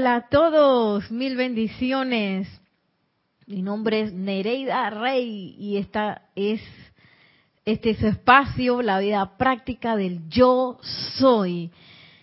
[0.00, 2.46] Hola a todos, mil bendiciones.
[3.48, 6.60] Mi nombre es Nereida Rey y esta es
[7.64, 10.78] este es su espacio, la vida práctica del yo
[11.18, 11.72] soy.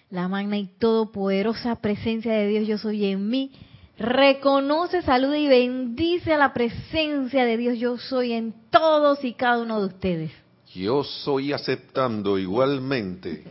[0.10, 3.52] La magna y todopoderosa presencia de Dios yo soy en mí.
[4.00, 9.62] Reconoce, saluda y bendice a la presencia de Dios yo soy en todos y cada
[9.62, 10.32] uno de ustedes.
[10.74, 13.44] Yo soy aceptando igualmente.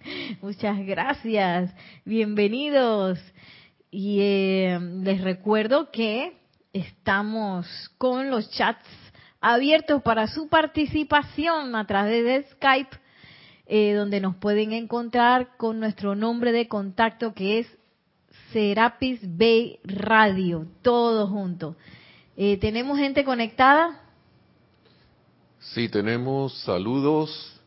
[0.42, 1.74] Muchas gracias.
[2.04, 3.18] Bienvenidos.
[3.90, 6.36] Y eh, les recuerdo que
[6.72, 7.66] estamos
[7.98, 8.86] con los chats
[9.40, 12.96] abiertos para su participación a través de Skype,
[13.66, 17.66] eh, donde nos pueden encontrar con nuestro nombre de contacto que es
[18.52, 21.76] Serapis Bay Radio, todo junto.
[22.36, 24.00] Eh, ¿Tenemos gente conectada?
[25.58, 27.59] Sí, tenemos saludos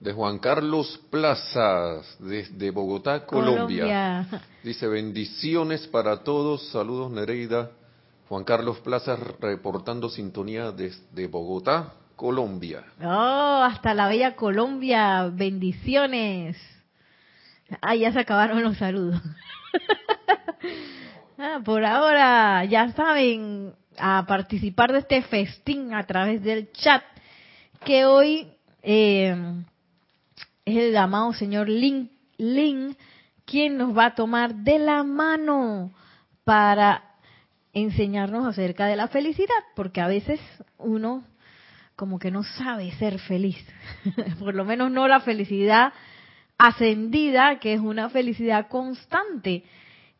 [0.00, 4.26] de Juan Carlos Plazas, desde Bogotá, Colombia.
[4.62, 7.70] Dice bendiciones para todos, saludos Nereida.
[8.28, 12.84] Juan Carlos Plazas reportando sintonía desde Bogotá, Colombia.
[13.02, 16.56] Oh, hasta la bella Colombia, bendiciones.
[17.80, 19.20] Ah, ya se acabaron los saludos.
[21.38, 27.02] ah, por ahora, ya saben, a participar de este festín a través del chat,
[27.84, 28.52] que hoy
[28.82, 29.34] eh,
[30.68, 32.96] es el amado señor Lin, Lin
[33.44, 35.92] quien nos va a tomar de la mano
[36.44, 37.04] para
[37.72, 40.40] enseñarnos acerca de la felicidad, porque a veces
[40.76, 41.24] uno
[41.96, 43.56] como que no sabe ser feliz,
[44.38, 45.92] por lo menos no la felicidad
[46.58, 49.64] ascendida, que es una felicidad constante.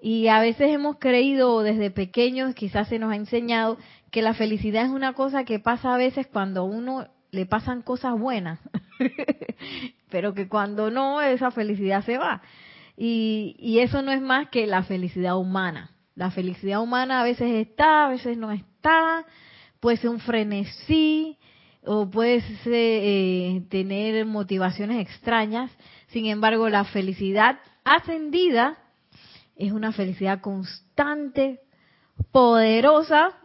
[0.01, 3.77] Y a veces hemos creído desde pequeños, quizás se nos ha enseñado,
[4.11, 7.83] que la felicidad es una cosa que pasa a veces cuando a uno le pasan
[7.83, 8.59] cosas buenas.
[10.11, 12.43] pero que cuando no, esa felicidad se va.
[12.97, 15.91] Y, y eso no es más que la felicidad humana.
[16.15, 19.25] La felicidad humana a veces está, a veces no está,
[19.81, 21.39] puede ser un frenesí
[21.85, 25.71] o puede eh, tener motivaciones extrañas.
[26.09, 28.79] Sin embargo, la felicidad ascendida
[29.57, 31.61] es una felicidad constante,
[32.33, 33.39] poderosa,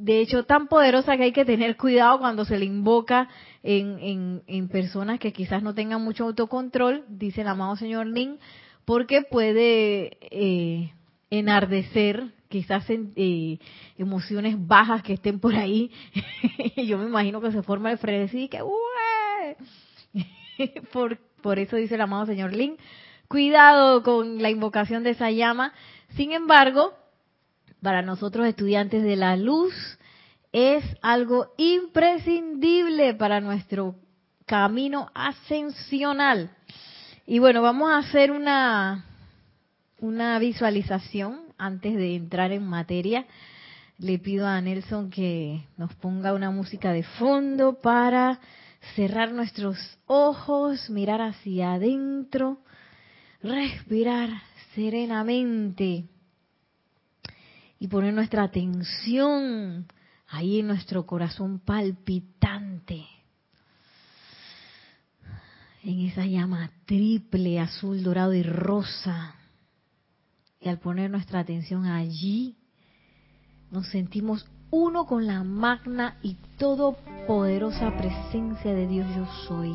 [0.00, 3.28] de hecho tan poderosa que hay que tener cuidado cuando se le invoca
[3.62, 8.38] en, personas que quizás no tengan mucho autocontrol, dice el amado señor Ning,
[8.86, 10.94] porque puede eh,
[11.28, 13.58] enardecer quizás eh,
[13.98, 15.90] emociones bajas que estén por ahí.
[16.76, 18.60] Yo me imagino que se forma el frenesí que
[20.92, 22.78] por, por eso dice el amado señor Lin,
[23.28, 25.74] cuidado con la invocación de esa llama.
[26.16, 26.94] Sin embargo,
[27.82, 29.74] para nosotros estudiantes de la luz,
[30.52, 33.96] es algo imprescindible para nuestro
[34.46, 36.50] camino ascensional.
[37.26, 39.04] Y bueno, vamos a hacer una,
[40.00, 43.26] una visualización antes de entrar en materia.
[43.98, 48.40] Le pido a Nelson que nos ponga una música de fondo para
[48.96, 49.76] cerrar nuestros
[50.06, 52.58] ojos, mirar hacia adentro,
[53.42, 54.30] respirar
[54.74, 56.06] serenamente
[57.80, 59.86] y poner nuestra atención
[60.28, 63.06] ahí en nuestro corazón palpitante,
[65.82, 69.34] en esa llama triple, azul, dorado y rosa.
[70.60, 72.54] Y al poner nuestra atención allí,
[73.70, 79.72] nos sentimos uno con la magna y todopoderosa presencia de Dios yo soy,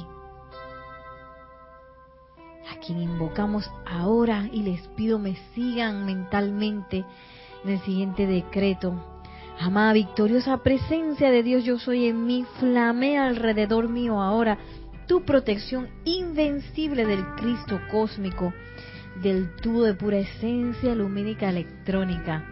[2.69, 7.03] a quien invocamos ahora y les pido me sigan mentalmente
[7.65, 9.15] en el siguiente decreto
[9.59, 14.57] Amada victoriosa presencia de Dios yo soy en mí, flamea alrededor mío ahora
[15.07, 18.53] tu protección invencible del Cristo cósmico,
[19.21, 22.43] del tubo de pura esencia lumínica electrónica.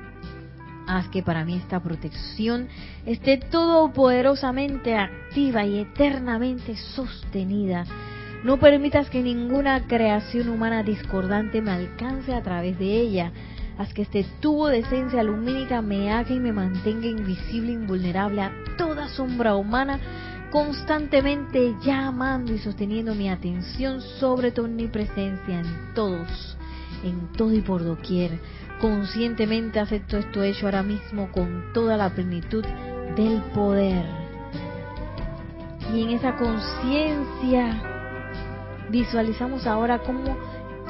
[0.88, 2.70] Haz que para mí esta protección
[3.06, 7.86] esté todopoderosamente activa y eternamente sostenida.
[8.44, 13.32] No permitas que ninguna creación humana discordante me alcance a través de ella
[13.78, 18.52] haz que este tubo de esencia lumínica me haga y me mantenga invisible, invulnerable a
[18.78, 20.00] toda sombra humana,
[20.52, 26.58] constantemente llamando y sosteniendo mi atención sobre tu omnipresencia en todos,
[27.04, 28.40] en todo y por doquier.
[28.80, 32.64] Conscientemente acepto esto hecho ahora mismo con toda la plenitud
[33.16, 34.06] del poder.
[35.94, 37.82] Y en esa conciencia
[38.90, 40.38] visualizamos ahora cómo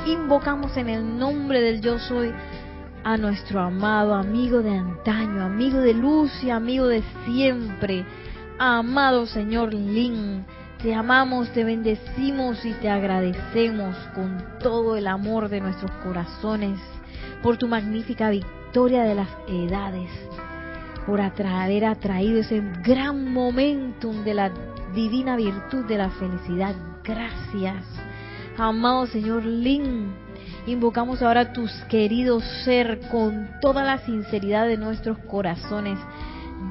[0.05, 2.33] invocamos en el nombre del yo soy
[3.03, 8.05] a nuestro amado amigo de antaño, amigo de luz y amigo de siempre,
[8.57, 10.45] amado Señor Lin.
[10.81, 16.79] Te amamos, te bendecimos y te agradecemos con todo el amor de nuestros corazones
[17.41, 20.09] por tu magnífica victoria de las edades,
[21.05, 24.51] por haber atraído ese gran momentum de la
[24.93, 26.75] divina virtud de la felicidad.
[27.03, 27.85] Gracias.
[28.57, 30.13] Amado Señor Lin,
[30.65, 35.99] invocamos ahora tus queridos ser con toda la sinceridad de nuestros corazones.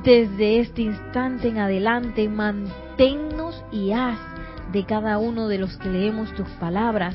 [0.05, 4.19] Desde este instante en adelante, manténnos y haz
[4.73, 7.15] de cada uno de los que leemos tus palabras,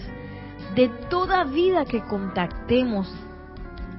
[0.76, 3.12] de toda vida que contactemos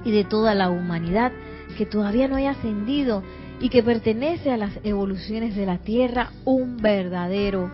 [0.05, 1.33] y de toda la humanidad
[1.77, 3.23] que todavía no haya ascendido
[3.59, 7.69] y que pertenece a las evoluciones de la Tierra, un verdadero,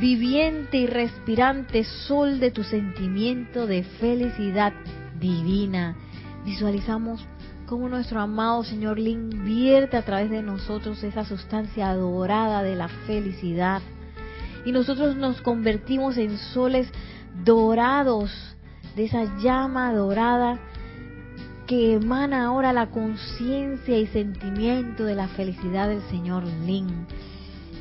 [0.00, 4.72] viviente y respirante sol de tu sentimiento de felicidad
[5.20, 5.96] divina.
[6.44, 7.24] Visualizamos
[7.66, 12.88] cómo nuestro amado Señor Lin vierte a través de nosotros esa sustancia dorada de la
[12.88, 13.82] felicidad.
[14.64, 16.88] Y nosotros nos convertimos en soles
[17.44, 18.56] dorados
[18.96, 20.58] de esa llama dorada
[21.66, 27.06] que emana ahora la conciencia y sentimiento de la felicidad del Señor Lin.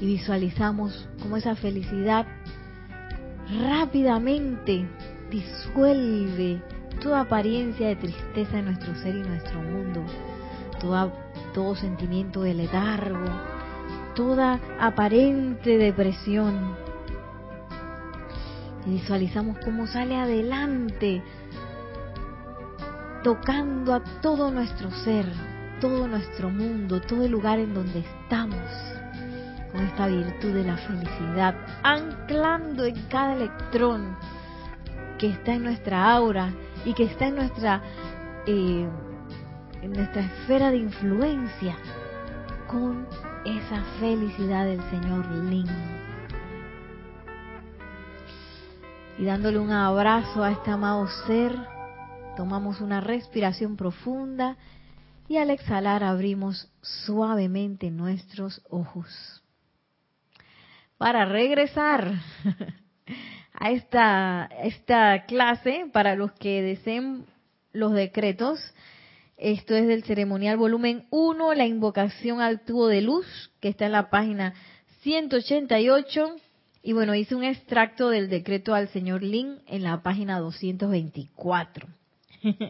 [0.01, 2.25] Y visualizamos cómo esa felicidad
[3.63, 4.88] rápidamente
[5.30, 6.62] disuelve
[7.00, 10.03] toda apariencia de tristeza en nuestro ser y nuestro mundo,
[10.80, 11.12] toda,
[11.53, 13.25] todo sentimiento de letargo,
[14.15, 16.75] toda aparente depresión.
[18.88, 21.21] Y visualizamos cómo sale adelante
[23.24, 25.25] tocando a todo nuestro ser,
[25.80, 28.57] todo nuestro mundo, todo el lugar en donde estamos,
[29.72, 34.18] con esta virtud de la felicidad, anclando en cada electrón
[35.18, 36.54] que está en nuestra aura
[36.86, 37.82] y que está en nuestra
[38.46, 38.88] eh,
[39.82, 41.76] en nuestra esfera de influencia
[42.68, 43.08] con
[43.46, 45.68] esa felicidad del Señor Lin.
[49.18, 51.56] Y dándole un abrazo a este amado ser,
[52.36, 54.58] Tomamos una respiración profunda
[55.28, 59.41] y al exhalar abrimos suavemente nuestros ojos.
[61.01, 62.13] Para regresar
[63.56, 67.25] a esta, clase, para los que deseen
[67.74, 68.59] los decretos,
[69.36, 73.25] esto es del ceremonial volumen 1, la invocación al tubo de luz,
[73.62, 74.53] que está en la página
[75.01, 76.36] 188.
[76.83, 81.88] Y bueno, hice un extracto del decreto al señor Lin en la página 224.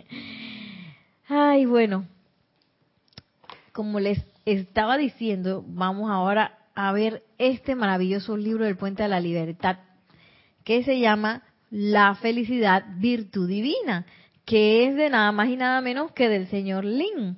[1.27, 2.05] Ay, bueno,
[3.73, 9.19] como les estaba diciendo, vamos ahora a ver este maravilloso libro del Puente de la
[9.19, 9.77] Libertad,
[10.63, 14.05] que se llama La felicidad, virtud divina,
[14.45, 17.37] que es de nada más y nada menos que del señor Lin.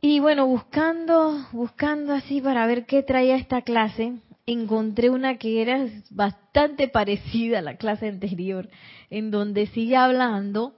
[0.00, 4.14] Y bueno, buscando, buscando así para ver qué traía esta clase,
[4.46, 8.68] encontré una que era bastante parecida a la clase anterior,
[9.10, 10.76] en donde sigue hablando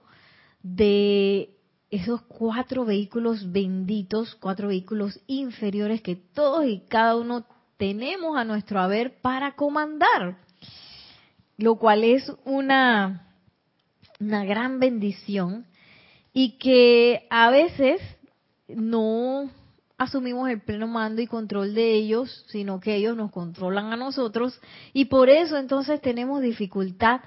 [0.63, 1.58] de
[1.91, 7.45] esos cuatro vehículos benditos, cuatro vehículos inferiores que todos y cada uno
[7.77, 10.37] tenemos a nuestro haber para comandar,
[11.57, 13.33] lo cual es una,
[14.19, 15.65] una gran bendición
[16.33, 18.01] y que a veces
[18.67, 19.49] no
[19.97, 24.59] asumimos el pleno mando y control de ellos, sino que ellos nos controlan a nosotros
[24.93, 27.21] y por eso entonces tenemos dificultad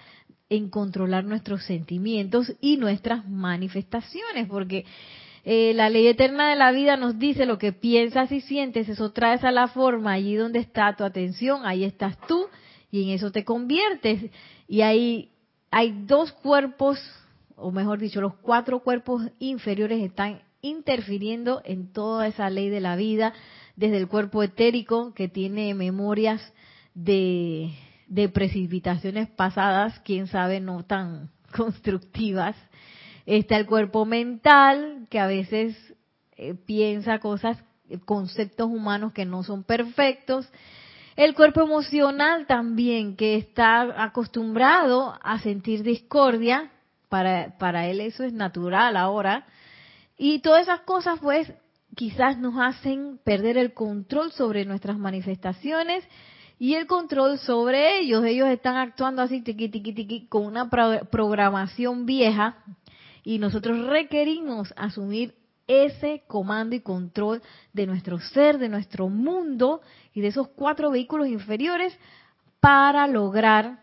[0.52, 4.84] en controlar nuestros sentimientos y nuestras manifestaciones, porque
[5.44, 9.12] eh, la ley eterna de la vida nos dice lo que piensas y sientes, eso
[9.12, 12.48] traes a la forma, allí donde está tu atención, ahí estás tú
[12.90, 14.30] y en eso te conviertes.
[14.68, 15.30] Y ahí
[15.70, 16.98] hay dos cuerpos,
[17.56, 22.94] o mejor dicho, los cuatro cuerpos inferiores están interfiriendo en toda esa ley de la
[22.94, 23.32] vida,
[23.74, 26.52] desde el cuerpo etérico que tiene memorias
[26.94, 27.72] de
[28.12, 32.54] de precipitaciones pasadas, quién sabe, no tan constructivas.
[33.24, 35.74] Está el cuerpo mental, que a veces
[36.36, 37.56] eh, piensa cosas,
[38.04, 40.46] conceptos humanos que no son perfectos.
[41.16, 46.70] El cuerpo emocional también, que está acostumbrado a sentir discordia,
[47.08, 49.46] para, para él eso es natural ahora.
[50.18, 51.50] Y todas esas cosas, pues,
[51.94, 56.04] quizás nos hacen perder el control sobre nuestras manifestaciones
[56.62, 58.24] y el control sobre ellos.
[58.24, 62.58] Ellos están actuando así, tiqui, tiqui, tiqui, con una programación vieja
[63.24, 65.34] y nosotros requerimos asumir
[65.66, 67.42] ese comando y control
[67.72, 69.80] de nuestro ser, de nuestro mundo
[70.14, 71.98] y de esos cuatro vehículos inferiores
[72.60, 73.80] para lograr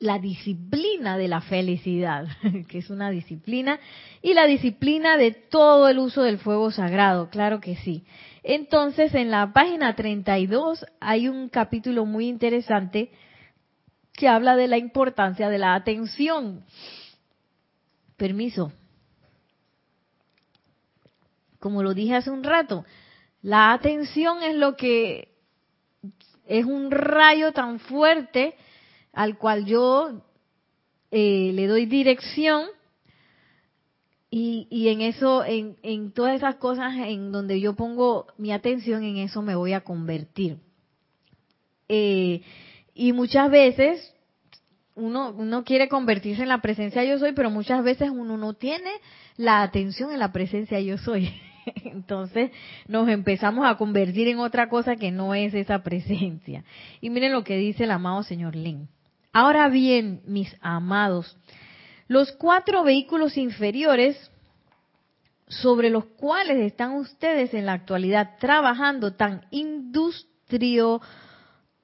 [0.00, 2.26] la disciplina de la felicidad,
[2.68, 3.80] que es una disciplina,
[4.20, 8.04] y la disciplina de todo el uso del fuego sagrado, claro que sí.
[8.42, 13.10] Entonces, en la página 32 hay un capítulo muy interesante
[14.12, 16.64] que habla de la importancia de la atención.
[18.16, 18.72] Permiso.
[21.58, 22.84] como lo dije hace un rato,
[23.42, 25.28] la atención es lo que
[26.46, 28.54] es un rayo tan fuerte
[29.12, 30.22] al cual yo
[31.10, 32.66] eh, le doy dirección
[34.30, 39.02] y, y en eso, en, en, todas esas cosas en donde yo pongo mi atención,
[39.02, 40.58] en eso me voy a convertir.
[41.88, 42.42] Eh,
[42.94, 44.14] y muchas veces
[44.94, 48.90] uno, uno quiere convertirse en la presencia yo soy, pero muchas veces uno no tiene
[49.36, 51.32] la atención en la presencia yo soy.
[51.84, 52.52] Entonces
[52.86, 56.64] nos empezamos a convertir en otra cosa que no es esa presencia.
[57.00, 58.88] Y miren lo que dice el amado señor Lin.
[59.32, 61.36] Ahora bien, mis amados,
[62.10, 64.32] los cuatro vehículos inferiores
[65.46, 71.00] sobre los cuales están ustedes en la actualidad trabajando tan industrio,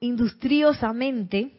[0.01, 1.53] industriosamente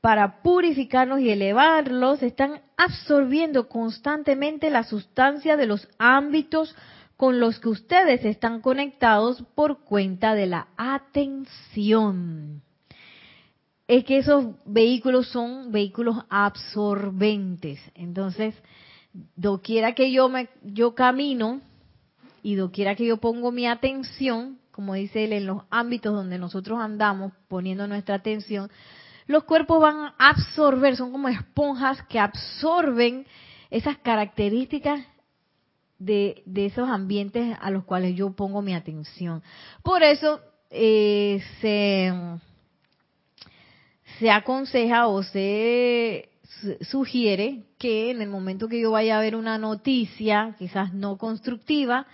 [0.00, 6.74] para purificarlos y elevarlos, están absorbiendo constantemente la sustancia de los ámbitos
[7.18, 12.62] con los que ustedes están conectados por cuenta de la atención
[13.88, 17.80] es que esos vehículos son vehículos absorbentes.
[17.94, 18.54] Entonces,
[19.34, 21.62] doquiera que yo me yo camino
[22.42, 26.78] y doquiera que yo pongo mi atención, como dice él, en los ámbitos donde nosotros
[26.78, 28.70] andamos poniendo nuestra atención,
[29.26, 33.26] los cuerpos van a absorber, son como esponjas que absorben
[33.70, 35.00] esas características
[35.98, 39.42] de, de esos ambientes a los cuales yo pongo mi atención.
[39.82, 40.40] Por eso
[40.70, 42.12] eh, se
[44.18, 46.28] se aconseja o se
[46.82, 52.06] sugiere que en el momento que yo vaya a ver una noticia, quizás no constructiva,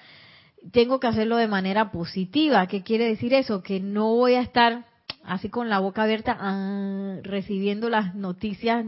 [0.72, 2.66] tengo que hacerlo de manera positiva.
[2.66, 3.62] ¿Qué quiere decir eso?
[3.62, 4.86] Que no voy a estar
[5.24, 8.84] así con la boca abierta ah, recibiendo las noticias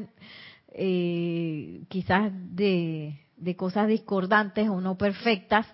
[0.72, 5.66] eh, quizás de, de cosas discordantes o no perfectas,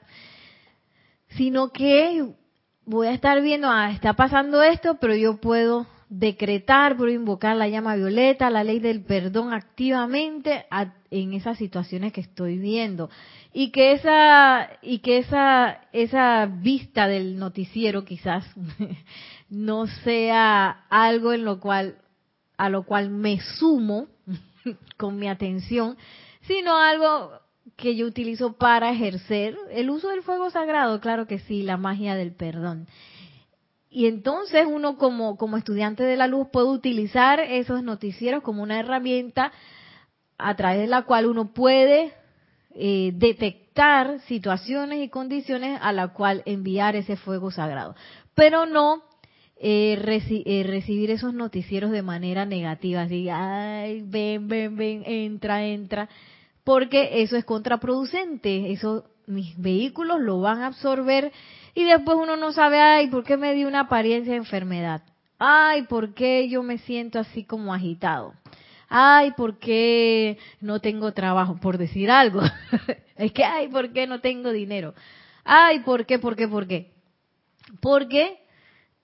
[1.31, 2.25] sino que
[2.85, 7.69] voy a estar viendo, ah, está pasando esto, pero yo puedo decretar, por invocar la
[7.69, 10.67] llama violeta, la ley del perdón activamente
[11.11, 13.09] en esas situaciones que estoy viendo
[13.55, 18.45] y que esa y que esa esa vista del noticiero quizás
[19.49, 21.97] no sea algo en lo cual
[22.59, 24.09] a lo cual me sumo
[24.99, 25.97] con mi atención,
[26.43, 27.33] sino algo
[27.77, 32.15] que yo utilizo para ejercer el uso del fuego sagrado, claro que sí, la magia
[32.17, 32.87] del perdón.
[33.95, 38.81] Y entonces uno como, como estudiante de la luz puede utilizar esos noticieros como una
[38.81, 39.53] herramienta
[40.39, 42.15] a través de la cual uno puede
[42.75, 47.95] eh, detectar situaciones y condiciones a la cual enviar ese fuego sagrado.
[48.35, 49.03] Pero no
[49.59, 49.99] eh,
[50.47, 56.09] eh, recibir esos noticieros de manera negativa, así, ay, ven, ven, ven, entra, entra,
[56.65, 61.31] porque eso es contraproducente, eso mis vehículos lo van a absorber
[61.75, 65.03] y después uno no sabe, ay, ¿por qué me dio una apariencia de enfermedad?
[65.39, 68.35] Ay, ¿por qué yo me siento así como agitado?
[68.89, 71.57] Ay, ¿por qué no tengo trabajo?
[71.57, 72.43] Por decir algo.
[73.17, 74.95] es que, ay, ¿por qué no tengo dinero?
[75.45, 76.93] Ay, ¿por qué, por qué, por qué?
[77.81, 78.39] Porque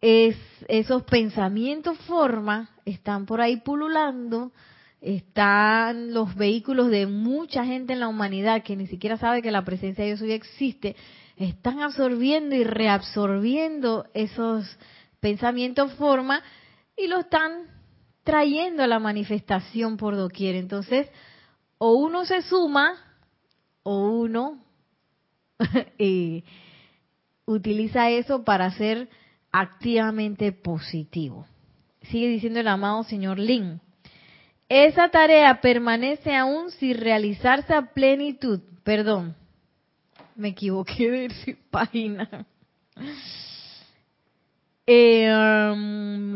[0.01, 0.37] es,
[0.69, 4.53] esos pensamientos forma están por ahí pululando,
[5.01, 9.65] están los vehículos de mucha gente en la humanidad que ni siquiera sabe que la
[9.65, 10.97] presencia de Dios hoy existe
[11.39, 14.67] están absorbiendo y reabsorbiendo esos
[15.21, 16.43] pensamientos forma
[16.97, 17.69] y lo están
[18.25, 20.57] trayendo a la manifestación por doquier.
[20.57, 21.09] Entonces,
[21.79, 22.95] o uno se suma
[23.85, 24.63] o uno
[25.99, 26.43] eh,
[27.47, 29.09] utiliza eso para ser
[29.53, 31.47] activamente positivo.
[32.03, 33.81] Sigue diciendo el amado señor Lin.
[34.69, 38.61] Esa tarea permanece aún sin realizarse a plenitud.
[38.83, 39.35] Perdón,
[40.43, 42.47] me equivoqué de página.
[44.87, 46.35] Um,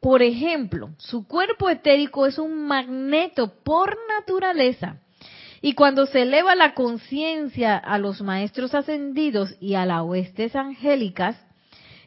[0.00, 4.98] por ejemplo, su cuerpo etérico es un magneto por naturaleza.
[5.62, 11.40] Y cuando se eleva la conciencia a los maestros ascendidos y a las huestes angélicas,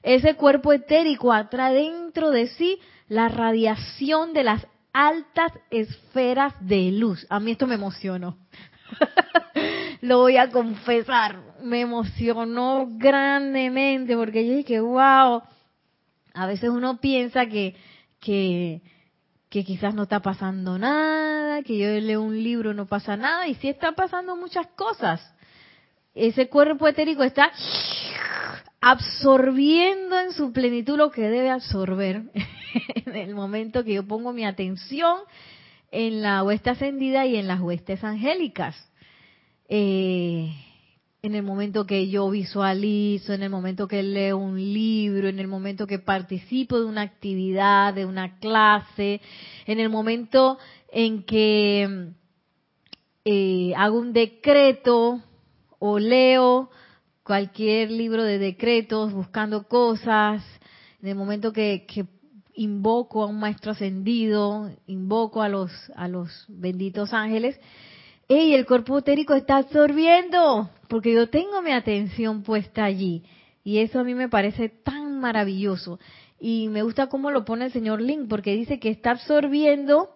[0.04, 7.26] ese cuerpo etérico atrae dentro de sí la radiación de las altas esferas de luz.
[7.30, 8.38] A mí esto me emocionó.
[10.06, 15.42] lo voy a confesar, me emocionó grandemente porque yo dije, wow,
[16.34, 17.76] a veces uno piensa que,
[18.20, 18.82] que,
[19.50, 23.56] que quizás no está pasando nada, que yo leo un libro no pasa nada, y
[23.56, 25.34] sí está pasando muchas cosas.
[26.14, 27.52] Ese cuerpo etérico está
[28.80, 32.24] absorbiendo en su plenitud lo que debe absorber
[33.06, 35.18] en el momento que yo pongo mi atención
[35.92, 38.76] en la hueste ascendida y en las huestes angélicas.
[39.68, 40.54] Eh,
[41.22, 45.48] en el momento que yo visualizo, en el momento que leo un libro, en el
[45.48, 49.22] momento que participo de una actividad, de una clase,
[49.66, 50.60] en el momento
[50.92, 52.12] en que
[53.26, 55.20] eh, hago un decreto
[55.80, 56.70] o leo
[57.24, 60.44] cualquier libro de decretos buscando cosas,
[61.02, 62.06] en el momento que, que
[62.54, 67.60] invoco a un maestro ascendido, invoco a los, a los benditos ángeles,
[68.28, 73.24] y el cuerpo etérico está absorbiendo, porque yo tengo mi atención puesta allí.
[73.64, 76.00] Y eso a mí me parece tan maravilloso.
[76.40, 80.10] Y me gusta cómo lo pone el señor Link, porque dice que está absorbiendo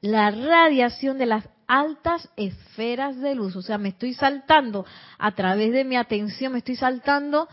[0.00, 3.56] la radiación de las altas esferas de luz.
[3.56, 4.84] O sea, me estoy saltando
[5.18, 7.48] a través de mi atención, me estoy saltando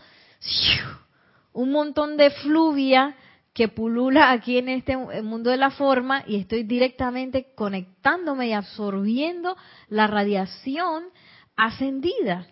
[1.52, 3.16] un montón de fluvia
[3.52, 9.56] que pulula aquí en este mundo de la forma y estoy directamente conectándome y absorbiendo
[9.88, 11.04] la radiación
[11.56, 12.46] ascendida.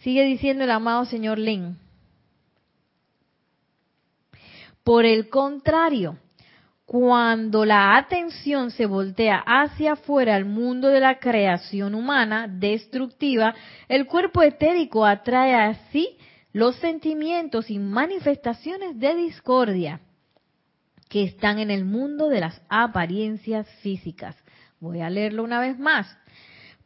[0.00, 1.78] Sigue diciendo el amado señor Lin.
[4.82, 6.18] Por el contrario,
[6.84, 13.54] cuando la atención se voltea hacia afuera al mundo de la creación humana destructiva,
[13.88, 16.18] el cuerpo etérico atrae a sí
[16.54, 20.00] los sentimientos y manifestaciones de discordia
[21.08, 24.36] que están en el mundo de las apariencias físicas.
[24.78, 26.16] Voy a leerlo una vez más.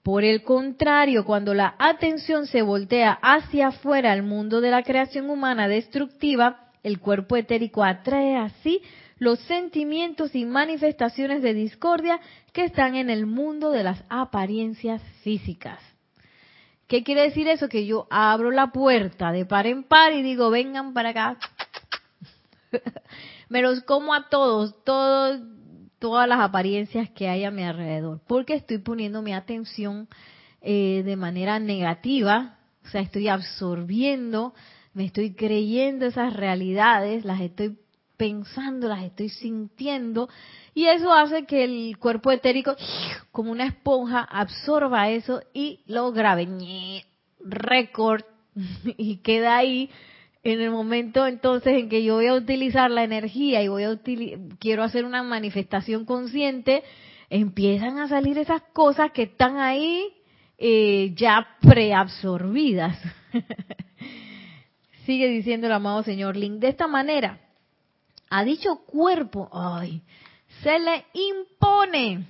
[0.02, 5.28] Por el contrario, cuando la atención se voltea hacia afuera al mundo de la creación
[5.28, 8.80] humana destructiva, el cuerpo etérico atrae así
[9.18, 12.20] los sentimientos y manifestaciones de discordia
[12.54, 15.78] que están en el mundo de las apariencias físicas.
[16.88, 17.68] ¿Qué quiere decir eso?
[17.68, 21.36] Que yo abro la puerta de par en par y digo, vengan para acá.
[23.50, 28.78] Me los como a todos, todas las apariencias que hay a mi alrededor, porque estoy
[28.78, 30.08] poniendo mi atención
[30.62, 34.54] eh, de manera negativa, o sea, estoy absorbiendo,
[34.94, 37.78] me estoy creyendo esas realidades, las estoy
[38.16, 40.28] pensando, las estoy sintiendo,
[40.78, 42.76] y eso hace que el cuerpo etérico,
[43.32, 46.46] como una esponja, absorba eso y lo grabe,
[47.40, 48.22] récord,
[48.96, 49.90] y queda ahí
[50.44, 53.98] en el momento entonces en que yo voy a utilizar la energía y voy a
[54.60, 56.84] quiero hacer una manifestación consciente,
[57.28, 60.04] empiezan a salir esas cosas que están ahí
[60.58, 62.96] eh, ya preabsorbidas.
[65.06, 66.60] Sigue diciendo el amado señor Link.
[66.60, 67.40] De esta manera,
[68.30, 70.02] a dicho cuerpo, ay,
[70.62, 72.26] se le impone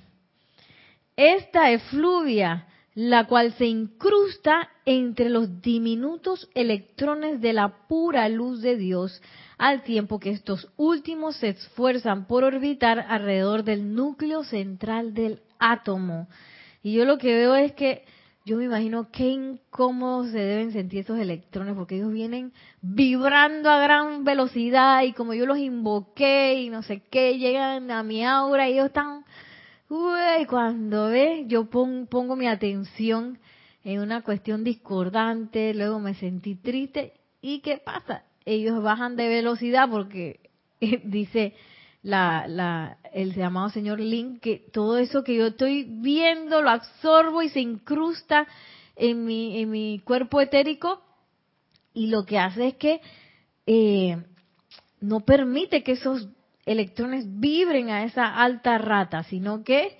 [1.15, 8.77] esta efluvia, la cual se incrusta entre los diminutos electrones de la pura luz de
[8.77, 9.21] Dios,
[9.57, 16.27] al tiempo que estos últimos se esfuerzan por orbitar alrededor del núcleo central del átomo.
[16.81, 18.05] Y yo lo que veo es que
[18.49, 23.79] yo me imagino qué incómodos se deben sentir esos electrones, porque ellos vienen vibrando a
[23.79, 28.67] gran velocidad y como yo los invoqué y no sé qué, llegan a mi aura
[28.67, 29.23] y ellos están,
[29.87, 33.37] uy, cuando ve, yo pongo mi atención
[33.83, 38.23] en una cuestión discordante, luego me sentí triste y ¿qué pasa?
[38.45, 40.39] Ellos bajan de velocidad porque
[41.03, 41.53] dice
[42.01, 47.41] la, la, el llamado señor Link, que todo eso que yo estoy viendo lo absorbo
[47.41, 48.47] y se incrusta
[48.95, 51.01] en mi, en mi cuerpo etérico
[51.93, 53.01] y lo que hace es que
[53.65, 54.17] eh,
[55.01, 56.27] no permite que esos
[56.65, 59.97] electrones vibren a esa alta rata, sino que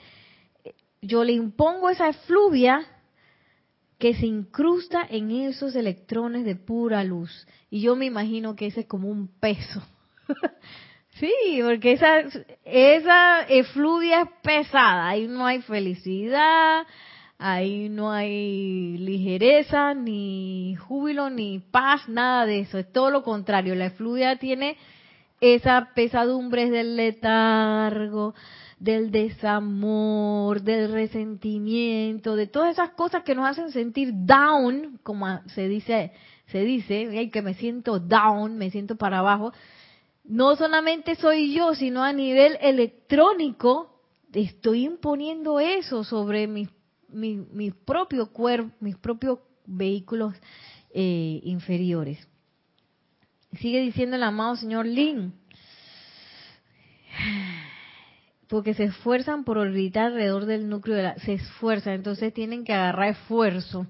[1.01, 2.85] yo le impongo esa efluvia
[3.97, 7.47] que se incrusta en esos electrones de pura luz.
[7.69, 9.81] Y yo me imagino que ese es como un peso
[11.19, 12.21] Sí, porque esa,
[12.63, 16.87] esa efluvia es pesada, ahí no hay felicidad,
[17.37, 23.75] ahí no hay ligereza, ni júbilo, ni paz, nada de eso, es todo lo contrario,
[23.75, 24.77] la efluvia tiene
[25.41, 28.33] esa pesadumbre del letargo,
[28.79, 35.67] del desamor, del resentimiento, de todas esas cosas que nos hacen sentir down, como se
[35.67, 36.13] dice,
[36.45, 39.51] se dice, que me siento down, me siento para abajo,
[40.29, 43.99] no solamente soy yo, sino a nivel electrónico,
[44.31, 46.69] estoy imponiendo eso sobre mi,
[47.09, 50.35] mi, propio cuerpo, mis propios vehículos
[50.93, 52.27] eh, inferiores.
[53.59, 55.33] Sigue diciendo el amado señor Lin,
[58.47, 63.09] porque se esfuerzan por orbitar alrededor del núcleo de se esfuerzan, entonces tienen que agarrar
[63.09, 63.87] esfuerzo.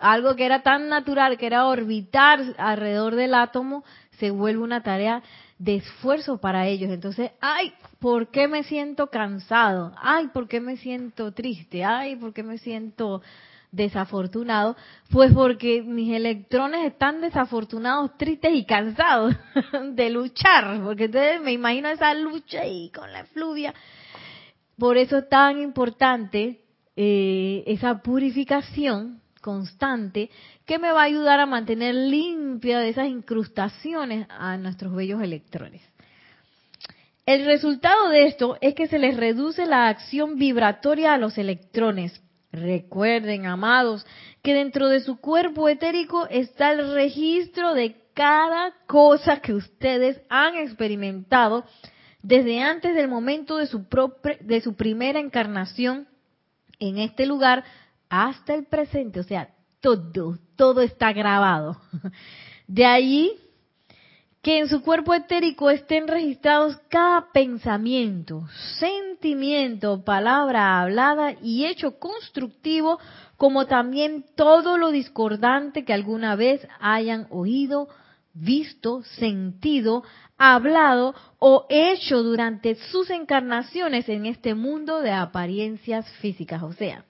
[0.00, 3.84] Algo que era tan natural, que era orbitar alrededor del átomo,
[4.18, 5.22] se vuelve una tarea
[5.58, 6.90] de esfuerzo para ellos.
[6.90, 9.92] Entonces, ay, ¿por qué me siento cansado?
[9.96, 11.84] Ay, ¿por qué me siento triste?
[11.84, 13.22] Ay, ¿por qué me siento
[13.76, 14.76] desafortunado,
[15.10, 19.34] pues porque mis electrones están desafortunados, tristes y cansados
[19.92, 23.74] de luchar, porque entonces me imagino esa lucha ahí con la fluvia.
[24.78, 26.60] Por eso es tan importante
[26.96, 30.28] eh, esa purificación constante
[30.64, 35.82] que me va a ayudar a mantener limpia de esas incrustaciones a nuestros bellos electrones.
[37.26, 42.20] El resultado de esto es que se les reduce la acción vibratoria a los electrones.
[42.50, 44.04] Recuerden, amados,
[44.42, 50.56] que dentro de su cuerpo etérico está el registro de cada cosa que ustedes han
[50.56, 51.64] experimentado
[52.20, 53.86] desde antes del momento de su,
[54.40, 56.08] de su primera encarnación
[56.80, 57.62] en este lugar
[58.08, 59.20] hasta el presente.
[59.20, 61.80] O sea, todo, todo está grabado.
[62.66, 63.32] De allí
[64.46, 68.46] que en su cuerpo etérico estén registrados cada pensamiento,
[68.78, 73.00] sentimiento, palabra hablada y hecho constructivo,
[73.36, 77.88] como también todo lo discordante que alguna vez hayan oído,
[78.34, 80.04] visto, sentido,
[80.38, 86.62] hablado o hecho durante sus encarnaciones en este mundo de apariencias físicas.
[86.62, 87.04] O sea,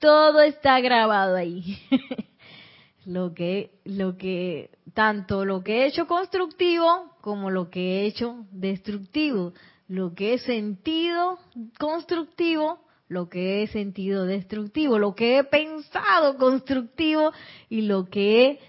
[0.00, 1.78] todo está grabado ahí.
[3.04, 8.46] lo que, lo que, tanto lo que he hecho constructivo como lo que he hecho
[8.50, 9.52] destructivo,
[9.88, 11.38] lo que he sentido
[11.78, 17.32] constructivo, lo que he sentido destructivo, lo que he pensado constructivo
[17.68, 18.60] y lo que he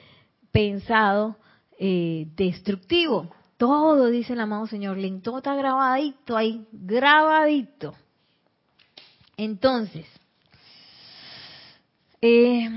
[0.52, 1.38] pensado
[1.80, 3.32] eh, destructivo.
[3.58, 7.94] Todo, dice el amado Señor Link, todo está grabadito ahí, grabadito.
[9.38, 10.08] Entonces,
[12.24, 12.67] eh,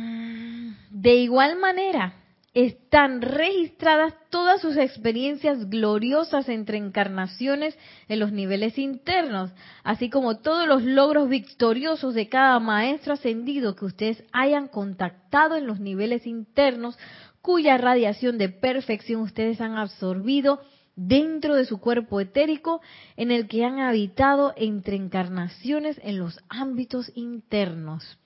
[1.04, 2.14] de igual manera,
[2.54, 7.76] están registradas todas sus experiencias gloriosas entre encarnaciones
[8.08, 9.50] en los niveles internos,
[9.82, 15.66] así como todos los logros victoriosos de cada maestro ascendido que ustedes hayan contactado en
[15.66, 16.98] los niveles internos,
[17.42, 20.62] cuya radiación de perfección ustedes han absorbido
[20.96, 22.80] dentro de su cuerpo etérico
[23.18, 28.16] en el que han habitado entre encarnaciones en los ámbitos internos.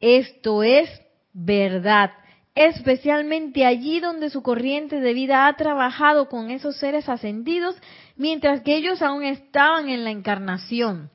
[0.00, 0.88] Esto es
[1.38, 2.12] verdad,
[2.54, 7.76] especialmente allí donde su corriente de vida ha trabajado con esos seres ascendidos
[8.16, 11.10] mientras que ellos aún estaban en la encarnación.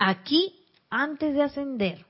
[0.00, 0.52] Aquí,
[0.90, 2.04] antes de ascender,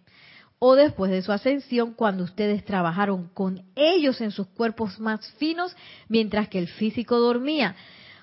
[0.59, 5.77] o después de su ascensión, cuando ustedes trabajaron con ellos en sus cuerpos más finos
[6.09, 7.77] mientras que el físico dormía,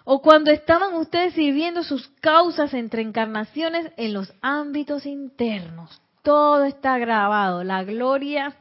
[0.05, 6.01] o cuando estaban ustedes sirviendo sus causas entre encarnaciones en los ámbitos internos.
[6.23, 8.55] Todo está grabado, la gloria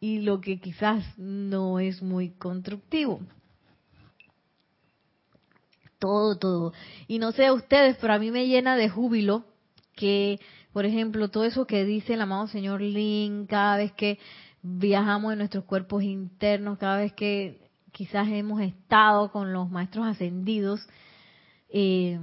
[0.00, 3.20] y lo que quizás no es muy constructivo.
[5.98, 6.72] Todo, todo.
[7.08, 9.44] Y no sé a ustedes, pero a mí me llena de júbilo
[9.94, 10.38] que,
[10.72, 14.18] por ejemplo, todo eso que dice el amado señor Lin, cada vez que
[14.62, 20.86] viajamos en nuestros cuerpos internos, cada vez que quizás hemos estado con los maestros ascendidos,
[21.70, 22.20] eh,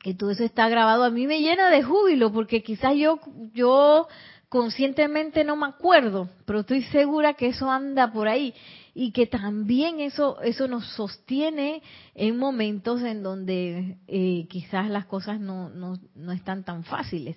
[0.00, 3.18] que todo eso está grabado, a mí me llena de júbilo, porque quizás yo,
[3.52, 4.06] yo
[4.48, 8.54] conscientemente no me acuerdo, pero estoy segura que eso anda por ahí
[8.94, 11.82] y que también eso eso nos sostiene
[12.14, 17.36] en momentos en donde eh, quizás las cosas no, no, no están tan fáciles.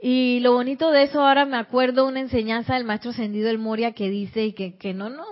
[0.00, 3.92] Y lo bonito de eso ahora me acuerdo una enseñanza del maestro Ascendido El Moria
[3.92, 5.24] que dice que, que no, no,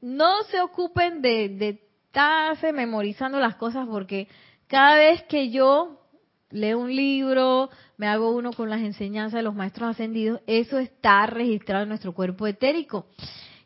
[0.00, 4.28] no se ocupen de, de estarse memorizando las cosas porque
[4.66, 6.07] cada vez que yo
[6.50, 11.26] leo un libro, me hago uno con las enseñanzas de los maestros ascendidos, eso está
[11.26, 13.06] registrado en nuestro cuerpo etérico.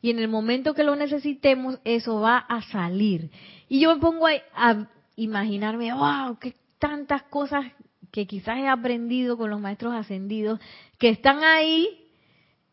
[0.01, 3.31] Y en el momento que lo necesitemos, eso va a salir.
[3.69, 7.67] Y yo me pongo a, imaginarme, wow, qué tantas cosas
[8.11, 10.59] que quizás he aprendido con los maestros ascendidos,
[10.99, 11.89] que están ahí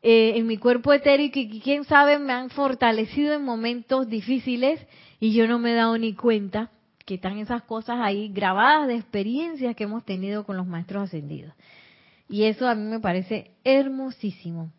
[0.01, 4.79] eh, en mi cuerpo etérico y que quién sabe me han fortalecido en momentos difíciles
[5.19, 6.71] y yo no me he dado ni cuenta
[7.09, 11.51] que están esas cosas ahí grabadas de experiencias que hemos tenido con los maestros ascendidos.
[12.29, 14.71] Y eso a mí me parece hermosísimo.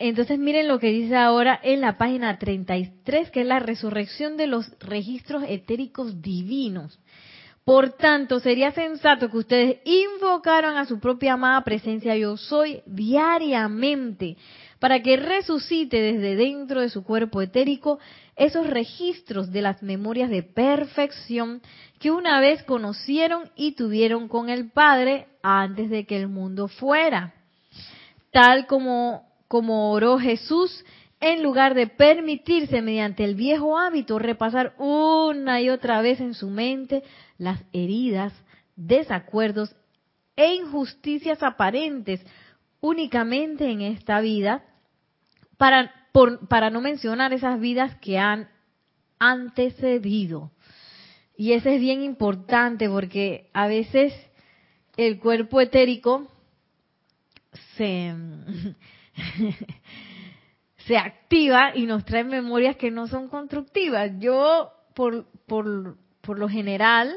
[0.00, 4.48] Entonces miren lo que dice ahora en la página 33, que es la resurrección de
[4.48, 6.98] los registros etéricos divinos.
[7.64, 14.36] Por tanto, sería sensato que ustedes invocaran a su propia amada presencia yo soy diariamente
[14.80, 18.00] para que resucite desde dentro de su cuerpo etérico
[18.36, 21.60] esos registros de las memorias de perfección
[21.98, 27.34] que una vez conocieron y tuvieron con el Padre antes de que el mundo fuera.
[28.30, 30.84] Tal como, oró Jesús,
[31.20, 36.48] en lugar de permitirse mediante el viejo hábito repasar una y otra vez en su
[36.48, 37.04] mente
[37.38, 38.32] las heridas,
[38.74, 39.76] desacuerdos
[40.34, 42.20] e injusticias aparentes
[42.80, 44.64] únicamente en esta vida,
[45.56, 45.92] para,
[46.48, 48.48] para no mencionar esas vidas que han
[49.18, 50.50] antecedido.
[51.36, 54.12] Y eso es bien importante porque a veces
[54.96, 56.28] el cuerpo etérico
[57.76, 58.14] se,
[60.86, 64.10] se activa y nos trae memorias que no son constructivas.
[64.18, 67.14] Yo, por, por, por lo general,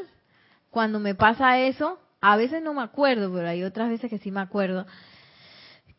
[0.70, 4.32] cuando me pasa eso, a veces no me acuerdo, pero hay otras veces que sí
[4.32, 4.86] me acuerdo,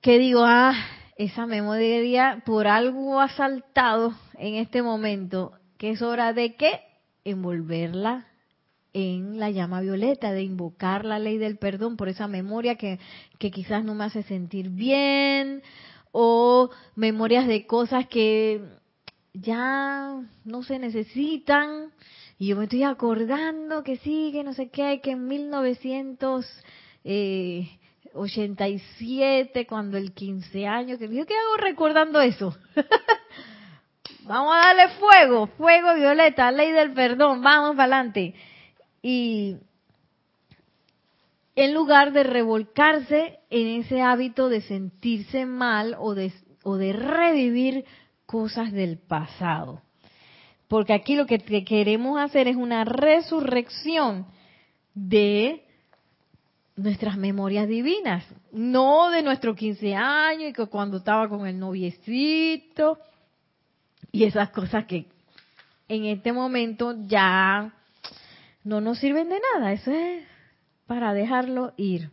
[0.01, 0.75] que digo, ah,
[1.17, 6.81] esa memoria por algo ha saltado en este momento, que es hora de que
[7.25, 8.27] envolverla
[8.93, 12.99] en la llama violeta, de invocar la ley del perdón por esa memoria que,
[13.39, 15.63] que quizás no me hace sentir bien,
[16.13, 18.63] o memorias de cosas que
[19.35, 21.93] ya no se necesitan,
[22.39, 26.67] y yo me estoy acordando que sí, que no sé qué, que en 1987,
[27.05, 27.69] eh,
[29.67, 32.57] cuando el 15 años, que yo qué hago recordando eso.
[34.25, 38.35] vamos a darle fuego, fuego violeta, ley del perdón, vamos para adelante.
[39.03, 39.57] Y
[41.55, 47.85] en lugar de revolcarse en ese hábito de sentirse mal o de, o de revivir
[48.27, 49.83] cosas del pasado.
[50.69, 54.27] Porque aquí lo que queremos hacer es una resurrección
[54.95, 55.66] de
[56.77, 62.99] nuestras memorias divinas, no de nuestro 15 años y que cuando estaba con el noviecito
[64.13, 65.07] y esas cosas que
[65.89, 67.73] en este momento ya
[68.63, 69.73] no nos sirven de nada.
[69.73, 70.25] Eso es
[70.87, 72.11] para dejarlo ir.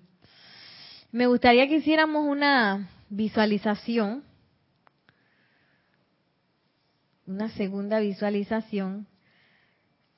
[1.12, 4.23] Me gustaría que hiciéramos una visualización,
[7.26, 9.08] una segunda visualización,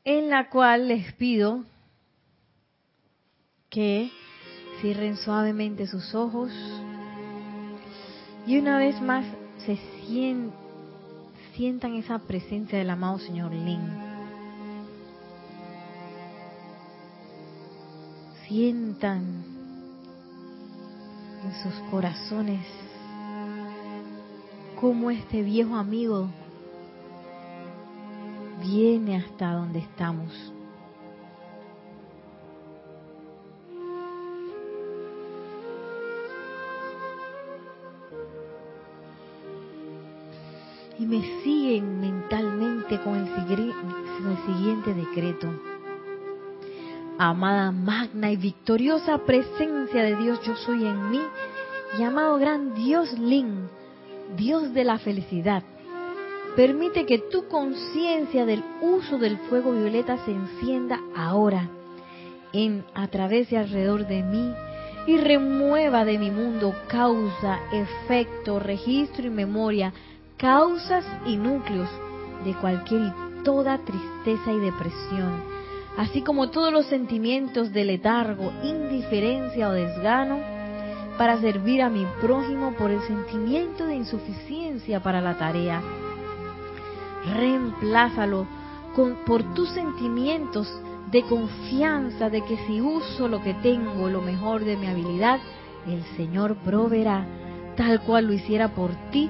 [0.04, 1.66] en la cual les pido
[3.70, 4.12] que
[4.82, 6.52] cierren suavemente sus ojos
[8.48, 9.26] y una vez más
[9.66, 9.80] se
[11.54, 14.06] sientan esa presencia del amado Señor Lin
[18.48, 19.44] sientan
[21.44, 22.66] en sus corazones
[24.80, 26.30] cómo este viejo amigo
[28.62, 30.32] viene hasta donde estamos.
[41.06, 43.28] Me siguen mentalmente con el,
[44.48, 45.48] siguiente decreto
[47.20, 51.22] amada magna y victoriosa presencia de Dios yo soy en mí,
[52.00, 53.70] llamado gran Dios Lin,
[54.36, 55.62] Dios de la felicidad.
[56.56, 61.70] Permite que tu conciencia del uso del fuego violeta se encienda ahora,
[62.52, 64.54] en, a través y alrededor de mí,
[65.06, 69.94] y remueva de mi mundo causa, efecto, registro y memoria,
[70.38, 71.90] causas y núcleos
[72.44, 75.56] de cualquier y toda tristeza y depresión
[75.98, 80.40] así como todos los sentimientos de letargo, indiferencia o desgano,
[81.18, 85.82] para servir a mi prójimo por el sentimiento de insuficiencia para la tarea.
[87.34, 88.46] Reemplázalo
[88.96, 90.68] con, por tus sentimientos
[91.12, 95.40] de confianza de que si uso lo que tengo, lo mejor de mi habilidad,
[95.88, 97.26] el Señor proveerá,
[97.78, 99.30] tal cual lo hiciera por ti,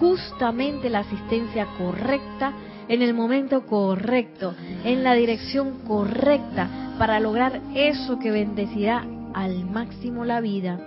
[0.00, 2.52] justamente la asistencia correcta
[2.88, 4.54] en el momento correcto,
[4.84, 9.04] en la dirección correcta, para lograr eso que bendecirá
[9.34, 10.78] al máximo la vida.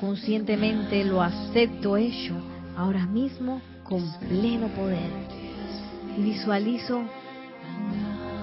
[0.00, 2.34] Conscientemente lo acepto hecho
[2.76, 5.10] ahora mismo con pleno poder.
[6.18, 7.02] Visualizo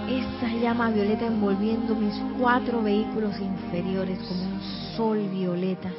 [0.09, 4.61] esa llama violeta envolviendo mis cuatro vehículos inferiores como un
[4.95, 5.91] sol violeta.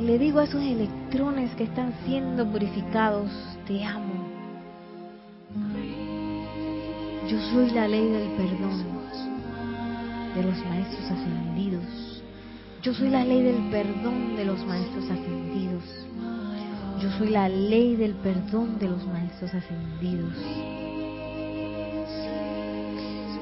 [0.00, 3.30] Le digo a esos electrones que están siendo purificados,
[3.66, 4.30] te amo,
[7.28, 8.84] yo soy la ley del perdón
[10.34, 12.22] de los maestros ascendidos.
[12.82, 15.84] Yo soy la ley del perdón de los maestros ascendidos.
[17.00, 20.34] Yo soy la ley del perdón de los maestros ascendidos.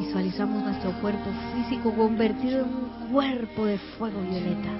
[0.01, 4.71] Visualizamos nuestro cuerpo físico convertido en un cuerpo de fuego violeta.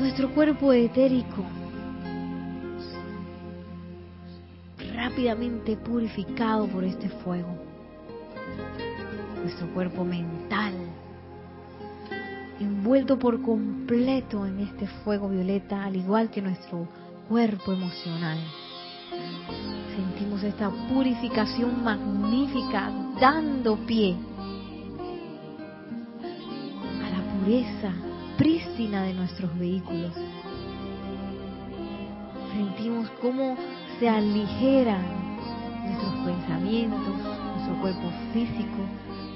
[0.00, 1.44] Nuestro cuerpo etérico
[4.94, 7.54] rápidamente purificado por este fuego.
[9.42, 10.72] Nuestro cuerpo mental,
[12.58, 16.88] envuelto por completo en este fuego violeta, al igual que nuestro
[17.28, 18.38] cuerpo emocional.
[19.94, 24.16] Sentimos esta purificación magnífica dando pie
[27.40, 28.09] pureza
[28.40, 30.14] prístina de nuestros vehículos.
[32.54, 33.54] Sentimos cómo
[33.98, 35.04] se aligeran
[35.84, 37.16] nuestros pensamientos,
[37.54, 38.78] nuestro cuerpo físico,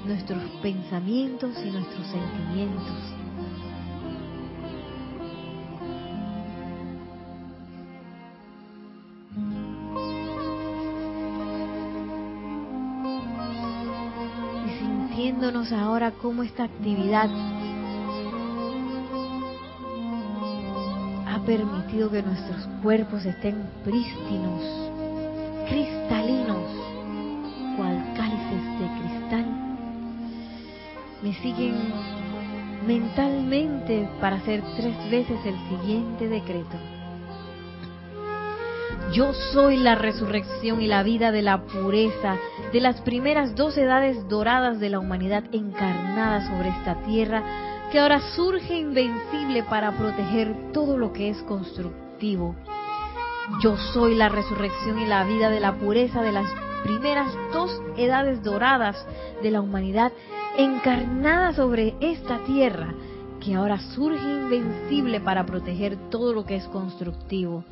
[0.07, 3.15] nuestros pensamientos y nuestros sentimientos.
[15.73, 17.29] ahora cómo esta actividad
[21.45, 24.61] permitido que nuestros cuerpos estén prístinos,
[25.69, 26.63] cristalinos,
[27.77, 29.45] cual cálices de cristal.
[31.21, 31.75] Me siguen
[32.85, 36.77] mentalmente para hacer tres veces el siguiente decreto.
[39.13, 42.37] Yo soy la resurrección y la vida de la pureza
[42.73, 47.43] de las primeras dos edades doradas de la humanidad encarnada sobre esta tierra,
[47.91, 52.55] que ahora surge invencible para proteger todo lo que es constructivo.
[53.61, 56.49] Yo soy la resurrección y la vida de la pureza de las
[56.83, 58.95] primeras dos edades doradas
[59.41, 60.11] de la humanidad
[60.57, 62.93] encarnada sobre esta tierra,
[63.43, 67.63] que ahora surge invencible para proteger todo lo que es constructivo.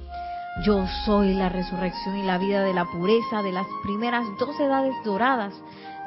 [0.62, 4.94] Yo soy la resurrección y la vida de la pureza de las primeras dos edades
[5.04, 5.54] doradas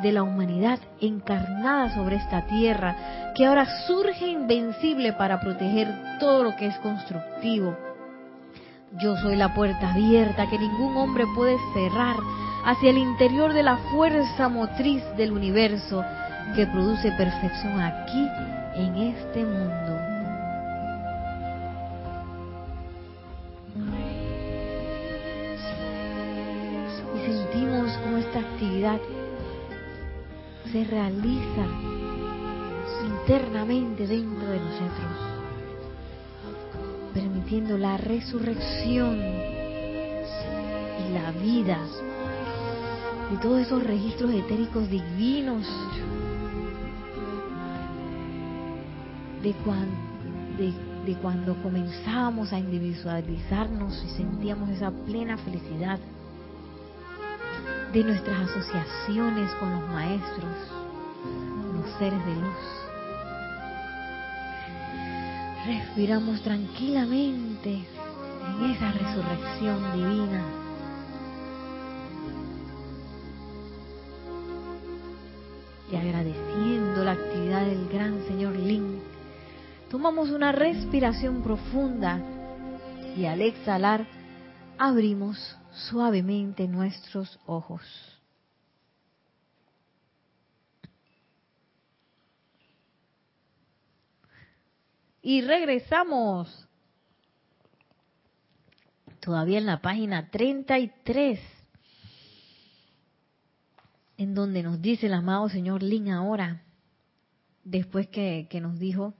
[0.02, 6.54] de la humanidad encarnada sobre esta tierra, que ahora surge invencible para proteger todo lo
[6.54, 7.76] que es constructivo.
[8.92, 12.16] Yo soy la puerta abierta que ningún hombre puede cerrar
[12.64, 16.04] hacia el interior de la fuerza motriz del universo
[16.54, 18.28] que produce perfección aquí
[18.76, 20.05] en este mundo.
[28.40, 29.00] Actividad
[30.72, 31.66] se realiza
[33.04, 35.18] internamente dentro de nosotros,
[37.14, 39.16] permitiendo la resurrección
[40.98, 41.78] y la vida
[43.30, 45.66] de todos esos registros etéricos divinos
[49.42, 49.54] de,
[50.58, 50.72] de,
[51.04, 55.98] de cuando comenzamos a individualizarnos y sentíamos esa plena felicidad
[57.92, 60.54] de nuestras asociaciones con los maestros,
[61.74, 62.86] los seres de luz.
[65.66, 70.44] Respiramos tranquilamente en esa resurrección divina.
[75.90, 79.00] Y agradeciendo la actividad del gran señor Lin,
[79.90, 82.20] tomamos una respiración profunda
[83.16, 84.06] y al exhalar
[84.78, 87.82] abrimos suavemente nuestros ojos.
[95.22, 96.62] Y regresamos.
[99.20, 101.40] Todavía en la página 33,
[104.18, 106.62] en donde nos dice el amado señor Lin ahora,
[107.64, 109.14] después que, que nos dijo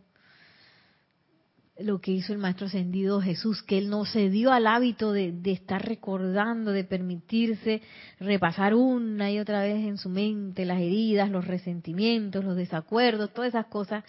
[1.79, 5.35] lo que hizo el Maestro Ascendido Jesús, que él no se dio al hábito de,
[5.45, 7.83] estar recordando, de permitirse
[8.19, 13.51] repasar una y otra vez en su mente las heridas, los resentimientos, los desacuerdos, todas
[13.51, 14.05] esas cosas,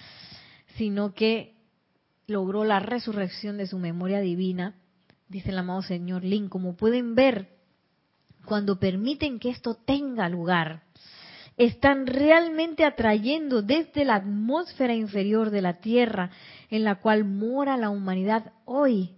[0.78, 1.56] sino que
[2.26, 4.76] logró la resurrección de su memoria divina,
[5.28, 7.50] dice el amado Señor Lin, como pueden ver,
[8.46, 10.84] cuando permiten que esto tenga lugar,
[11.58, 16.30] están realmente atrayendo desde la atmósfera inferior de la Tierra
[16.70, 19.16] en la cual mora la humanidad hoy,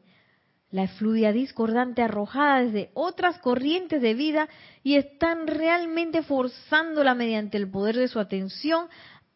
[0.71, 4.47] la efluvia discordante arrojada desde otras corrientes de vida
[4.83, 8.87] y están realmente forzándola mediante el poder de su atención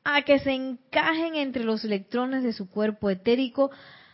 [0.04, 3.72] a que se encajen entre los electrones de su cuerpo etérico,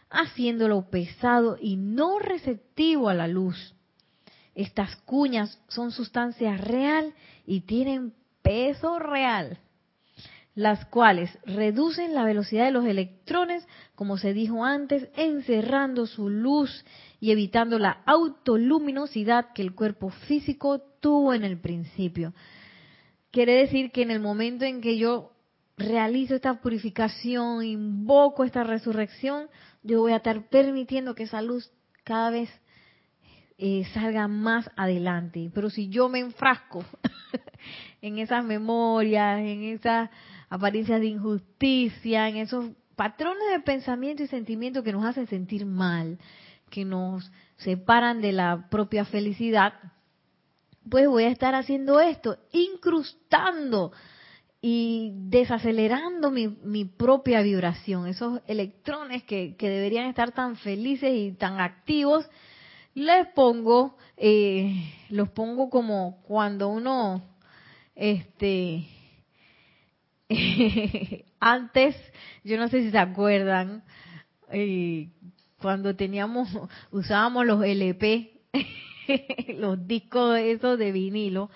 [0.10, 3.76] haciéndolo pesado y no receptivo a la luz.
[4.56, 7.14] Estas cuñas son sustancia real
[7.45, 9.60] y tienen peso real
[10.56, 16.86] las cuales reducen la velocidad de los electrones, como se dijo antes, encerrando su luz
[17.20, 22.34] y evitando la autoluminosidad que el cuerpo físico tuvo en el principio.
[23.32, 25.32] Quiere decir que en el momento en que yo
[25.78, 29.47] realizo esta purificación, invoco esta resurrección,
[29.84, 31.72] yo voy a estar permitiendo que esa luz
[32.04, 32.50] cada vez
[33.58, 35.52] eh, salga más adelante.
[35.54, 36.84] Pero si yo me enfrasco
[38.02, 40.10] en esas memorias, en esas
[40.50, 46.18] apariencias de injusticia, en esos patrones de pensamiento y sentimiento que nos hacen sentir mal,
[46.70, 49.74] que nos separan de la propia felicidad,
[50.89, 53.91] pues voy a estar haciendo esto, incrustando
[54.62, 58.08] y desacelerando mi, mi, propia vibración.
[58.08, 62.30] Esos electrones que, que, deberían estar tan felices y tan activos,
[62.93, 67.24] les pongo, eh, los pongo como cuando uno,
[67.95, 68.86] este,
[71.40, 71.96] antes,
[72.44, 73.84] yo no sé si se acuerdan,
[74.52, 75.10] eh,
[75.60, 76.50] cuando teníamos,
[76.92, 78.32] usábamos los LP,
[79.58, 81.50] los discos esos de vinilo,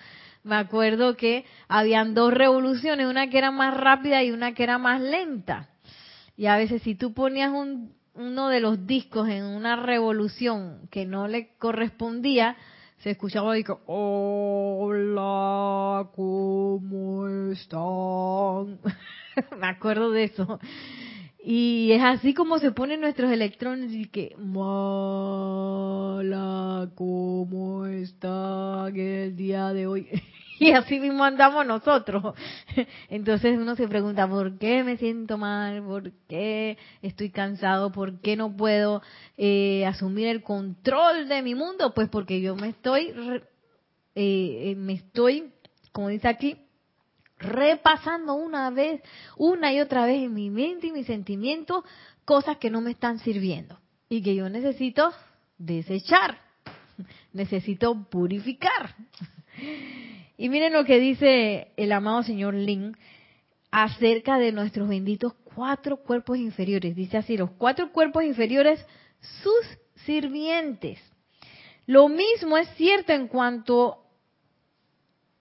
[0.44, 4.78] me acuerdo que habían dos revoluciones, una que era más rápida y una que era
[4.78, 5.70] más lenta.
[6.36, 11.06] Y a veces si tú ponías un, uno de los discos en una revolución que
[11.06, 12.58] no le correspondía,
[13.04, 14.90] se escuchaba y que, hola,
[16.16, 18.80] ¿cómo están?
[19.60, 20.58] me acuerdo de eso.
[21.44, 24.90] Y es así como se ponen nuestros electrones y que, mala,
[26.96, 30.08] ¿cómo están el día de hoy?
[30.60, 32.36] y así mismo andamos nosotros.
[33.10, 35.84] Entonces uno se pregunta, ¿por qué me siento mal?
[35.84, 37.92] ¿Por qué estoy cansado?
[37.92, 39.02] ¿Por qué no puedo
[39.38, 41.94] eh, asumir el control de mi mundo?
[41.94, 43.14] Pues porque yo me estoy,
[44.16, 45.52] eh, eh, me estoy,
[45.92, 46.58] como dice aquí,
[47.38, 49.02] repasando una vez,
[49.38, 51.84] una y otra vez en mi mente y mis sentimientos
[52.26, 53.78] cosas que no me están sirviendo
[54.08, 55.12] y que yo necesito
[55.58, 56.38] desechar,
[57.34, 58.96] necesito purificar.
[60.38, 62.98] Y miren lo que dice el amado señor Lin
[63.72, 66.96] acerca de nuestros benditos cuatro cuerpos inferiores.
[66.96, 68.84] Dice así, los cuatro cuerpos inferiores,
[69.42, 71.00] sus sirvientes.
[71.86, 74.00] Lo mismo es cierto en cuanto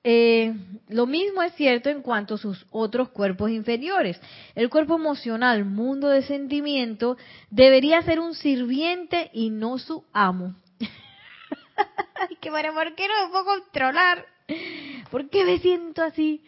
[0.05, 0.53] eh,
[0.88, 4.20] lo mismo es cierto en cuanto a sus otros cuerpos inferiores.
[4.55, 7.16] El cuerpo emocional, mundo de sentimiento,
[7.51, 10.57] debería ser un sirviente y no su amo.
[12.40, 14.26] que bueno, ¿por qué no puedo controlar?
[15.11, 16.45] ¿Por qué me siento así?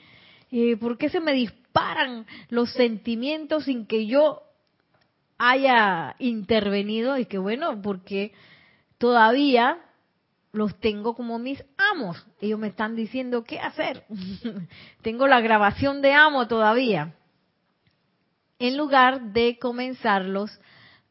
[0.80, 4.42] ¿Por qué se me disparan los sentimientos sin que yo
[5.38, 7.18] haya intervenido?
[7.18, 8.32] Y que bueno, porque
[8.98, 9.78] todavía
[10.52, 12.24] los tengo como mis amos.
[12.40, 14.04] Ellos me están diciendo qué hacer.
[15.02, 17.14] tengo la grabación de amo todavía.
[18.60, 20.60] En lugar de comenzarlos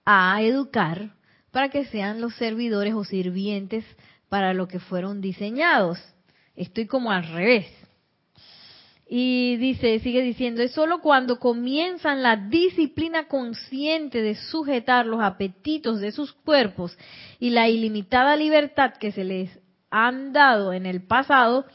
[0.06, 1.14] a educar
[1.52, 3.86] para que sean los servidores o sirvientes
[4.30, 6.00] para lo que fueron diseñados.
[6.56, 7.68] Estoy como al revés.
[9.08, 16.00] Y dice, sigue diciendo, es solo cuando comienzan la disciplina consciente de sujetar los apetitos
[16.00, 16.98] de sus cuerpos
[17.40, 19.60] y la ilimitada libertad que se les
[19.92, 21.66] han dado en el pasado,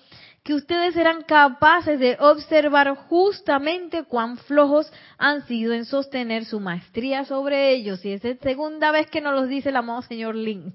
[0.42, 7.24] que ustedes serán capaces de observar justamente cuán flojos han sido en sostener su maestría
[7.24, 8.04] sobre ellos.
[8.04, 10.72] Y esa es la segunda vez que nos lo dice el amado señor Lin.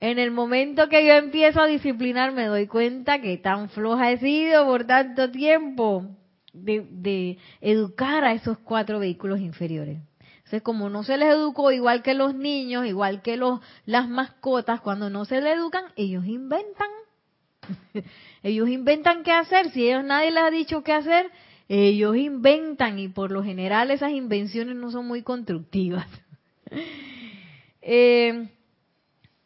[0.00, 4.18] En el momento que yo empiezo a disciplinar me doy cuenta que tan floja he
[4.18, 6.06] sido por tanto tiempo
[6.52, 9.98] de, educar a esos cuatro vehículos inferiores.
[10.36, 14.80] Entonces, como no se les educó igual que los niños, igual que los, las mascotas,
[14.80, 16.88] cuando no se les educan, ellos inventan.
[18.42, 19.70] ellos inventan qué hacer.
[19.70, 21.30] Si ellos nadie les ha dicho qué hacer,
[21.68, 26.06] ellos inventan y por lo general esas invenciones no son muy constructivas.
[27.82, 28.48] eh,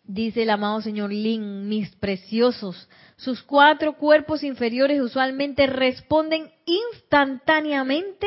[0.04, 8.26] dice el amado señor Lin, mis preciosos, sus cuatro cuerpos inferiores usualmente responden instantáneamente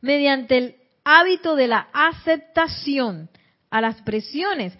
[0.00, 3.30] mediante el hábito de la aceptación
[3.70, 4.76] a las presiones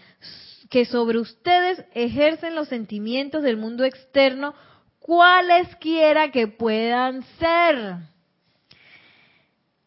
[0.69, 4.55] que sobre ustedes ejercen los sentimientos del mundo externo,
[4.99, 7.99] cualesquiera que puedan ser.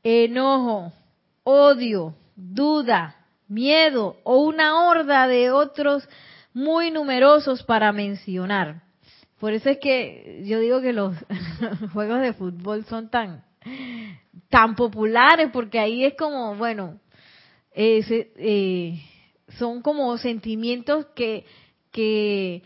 [0.04, 0.94] Enojo,
[1.44, 3.18] odio, duda,
[3.50, 6.08] miedo o una horda de otros
[6.54, 8.84] muy numerosos para mencionar.
[9.39, 11.16] Por eso es que yo digo que los
[11.93, 13.43] juegos de fútbol son tan
[14.50, 17.00] tan populares porque ahí es como bueno
[17.74, 19.02] eh,
[19.58, 21.45] son como sentimientos que
[21.91, 22.64] que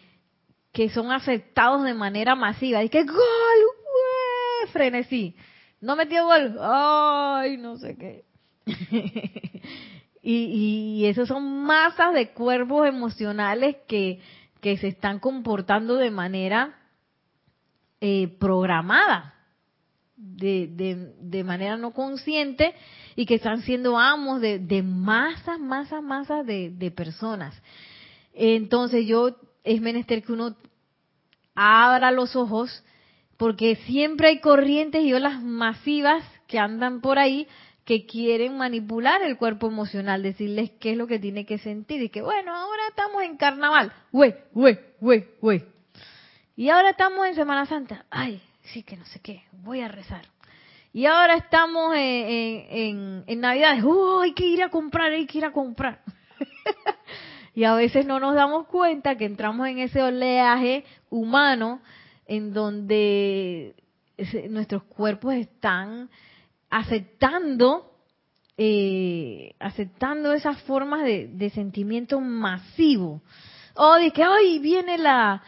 [0.73, 2.83] que son aceptados de manera masiva.
[2.83, 3.17] Y que gol,
[4.71, 5.35] frenesí.
[5.79, 8.25] No metió gol, ay, no sé qué.
[10.25, 14.21] Y, y esos son masas de cuerpos emocionales que,
[14.61, 16.79] que se están comportando de manera
[17.99, 19.33] eh, programada,
[20.15, 22.73] de, de, de, manera no consciente
[23.17, 27.61] y que están siendo amos de, de masas, masas, masas de personas.
[28.33, 30.55] Entonces yo es menester que uno
[31.55, 32.83] abra los ojos
[33.37, 37.47] porque siempre hay corrientes y olas masivas que andan por ahí
[37.85, 42.09] que quieren manipular el cuerpo emocional, decirles qué es lo que tiene que sentir y
[42.09, 45.65] que bueno, ahora estamos en carnaval, güey, güey, güey, güey.
[46.55, 50.25] Y ahora estamos en Semana Santa, ay, sí que no sé qué, voy a rezar.
[50.93, 55.39] Y ahora estamos en, en, en Navidades, ¡oh, hay que ir a comprar, hay que
[55.39, 56.01] ir a comprar!
[57.55, 61.81] y a veces no nos damos cuenta que entramos en ese oleaje humano
[62.27, 63.75] en donde
[64.49, 66.09] nuestros cuerpos están
[66.73, 67.91] aceptando
[68.57, 73.21] eh, aceptando esas formas de, sentimiento masivo.
[73.75, 75.41] O de que hoy viene la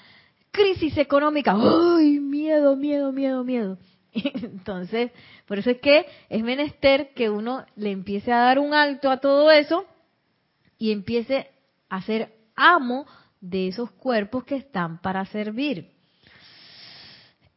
[0.51, 1.55] crisis económica.
[1.55, 3.77] ¡Ay, miedo, miedo, miedo, miedo!
[4.13, 5.11] Entonces,
[5.47, 9.17] por eso es que es menester que uno le empiece a dar un alto a
[9.17, 9.85] todo eso
[10.77, 11.49] y empiece
[11.89, 13.05] a ser amo
[13.41, 15.94] de esos cuerpos que están para servir.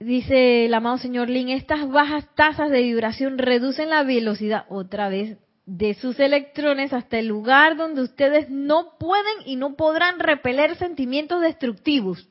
[0.01, 5.39] Dice el amado señor Lin, estas bajas tasas de vibración reducen la velocidad otra vez
[5.67, 11.43] de sus electrones hasta el lugar donde ustedes no pueden y no podrán repeler sentimientos
[11.43, 12.29] destructivos.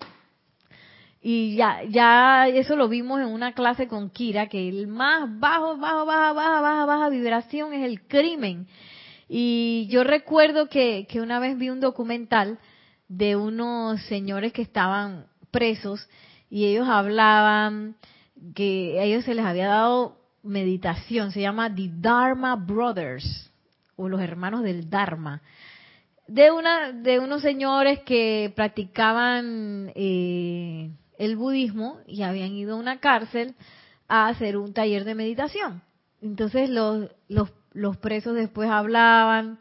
[1.21, 5.75] Y ya, ya eso lo vimos en una clase con Kira, que el más bajo,
[5.75, 8.67] bajo, baja, baja, baja, baja vibración es el crimen.
[9.27, 12.59] Y yo recuerdo que, que una vez vi un documental
[13.09, 16.07] de unos señores que estaban presos
[16.49, 17.95] y ellos hablaban
[18.55, 23.51] que a ellos se les había dado meditación, se llama The Dharma Brothers
[23.95, 25.41] o los hermanos del Dharma,
[26.27, 32.99] de una de unos señores que practicaban eh, el budismo y habían ido a una
[32.99, 33.55] cárcel
[34.07, 35.81] a hacer un taller de meditación.
[36.21, 39.57] Entonces los, los, los presos después hablaban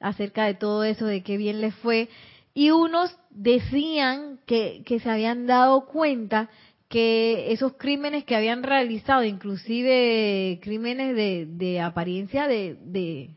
[0.00, 2.08] acerca de todo eso, de qué bien les fue,
[2.54, 6.48] y unos decían que, que se habían dado cuenta
[6.88, 13.36] que esos crímenes que habían realizado, inclusive crímenes de, de apariencia de, de,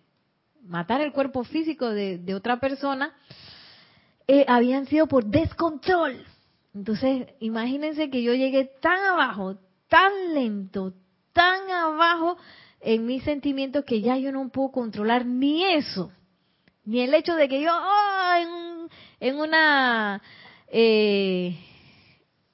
[0.63, 3.13] matar el cuerpo físico de, de otra persona,
[4.27, 6.23] eh, habían sido por descontrol.
[6.73, 9.57] Entonces, imagínense que yo llegué tan abajo,
[9.89, 10.93] tan lento,
[11.33, 12.37] tan abajo
[12.79, 16.11] en mis sentimientos que ya yo no puedo controlar ni eso,
[16.85, 18.33] ni el hecho de que yo oh,
[19.21, 20.21] en una
[20.67, 21.55] eh,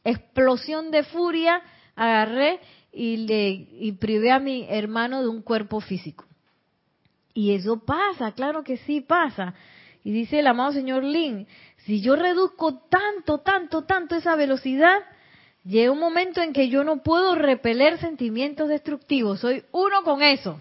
[0.04, 1.62] explosión de furia,
[1.96, 2.60] agarré
[2.92, 6.26] y le y privé a mi hermano de un cuerpo físico.
[7.34, 9.56] Y eso pasa, claro que sí pasa.
[10.04, 11.48] Y dice el amado señor Lin,
[11.86, 15.00] si yo reduzco tanto, tanto, tanto esa velocidad,
[15.64, 20.60] llega un momento en que yo no puedo repeler sentimientos destructivos, soy uno con eso.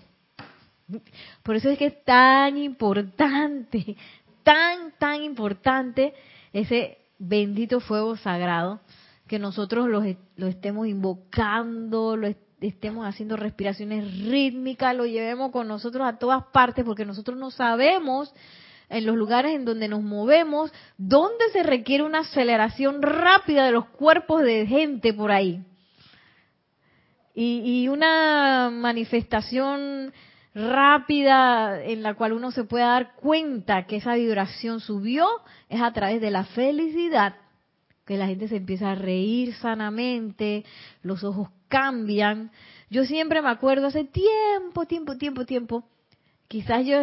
[1.42, 3.96] Por eso es que es tan importante
[4.46, 6.14] tan, tan importante
[6.52, 8.80] ese bendito fuego sagrado,
[9.26, 10.04] que nosotros lo,
[10.46, 12.28] estemos invocando, lo
[12.60, 18.32] estemos haciendo respiraciones rítmicas, lo llevemos con nosotros a todas partes, porque nosotros no sabemos
[18.88, 23.86] en los lugares en donde nos movemos, dónde se requiere una aceleración rápida de los
[23.86, 25.60] cuerpos de gente por ahí.
[27.34, 30.12] Y, y una manifestación
[30.56, 35.28] rápida en la cual uno se puede dar cuenta que esa vibración subió
[35.68, 37.36] es a través de la felicidad,
[38.06, 40.64] que la gente se empieza a reír sanamente,
[41.02, 42.50] los ojos cambian.
[42.88, 45.84] Yo siempre me acuerdo hace tiempo, tiempo, tiempo, tiempo,
[46.48, 47.00] quizás yo,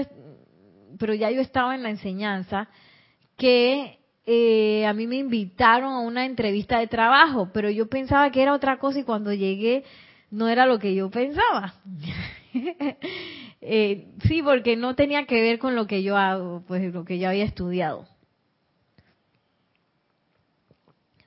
[0.97, 2.69] pero ya yo estaba en la enseñanza,
[3.37, 8.41] que eh, a mí me invitaron a una entrevista de trabajo, pero yo pensaba que
[8.41, 9.83] era otra cosa y cuando llegué
[10.31, 11.75] no era lo que yo pensaba.
[13.65, 17.17] Eh, sí, porque no tenía que ver con lo que yo hago, pues lo que
[17.17, 18.05] yo había estudiado.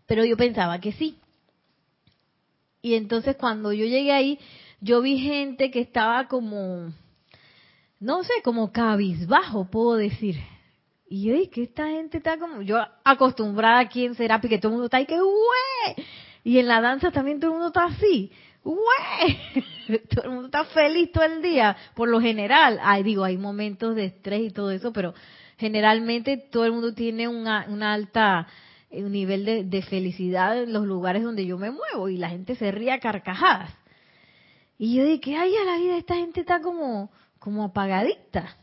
[0.04, 1.18] Pero yo pensaba que sí.
[2.82, 4.38] Y entonces cuando yo llegué ahí,
[4.82, 6.92] yo vi gente que estaba como,
[8.00, 10.36] no sé, como cabizbajo, puedo decir.
[11.08, 14.72] Y yo que esta gente está como, yo acostumbrada aquí en Serapi, que todo el
[14.74, 15.16] mundo está ahí que,
[16.44, 18.30] Y en la danza también todo el mundo está así.
[20.10, 22.78] Todo el mundo está feliz todo el día, por lo general.
[22.82, 25.14] Ay, digo, hay momentos de estrés y todo eso, pero
[25.56, 28.46] generalmente todo el mundo tiene una, una alta
[28.90, 32.54] eh, un nivel de, felicidad en los lugares donde yo me muevo y la gente
[32.54, 33.72] se ríe a carcajadas.
[34.78, 38.56] Y yo dije, ay, a la vida esta gente está como, como apagadita.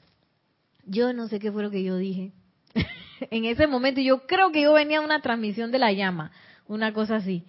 [0.86, 2.32] Yo no sé qué fue lo que yo dije.
[3.20, 6.32] en ese momento yo creo que yo venía a una transmisión de la llama,
[6.68, 7.46] una cosa así.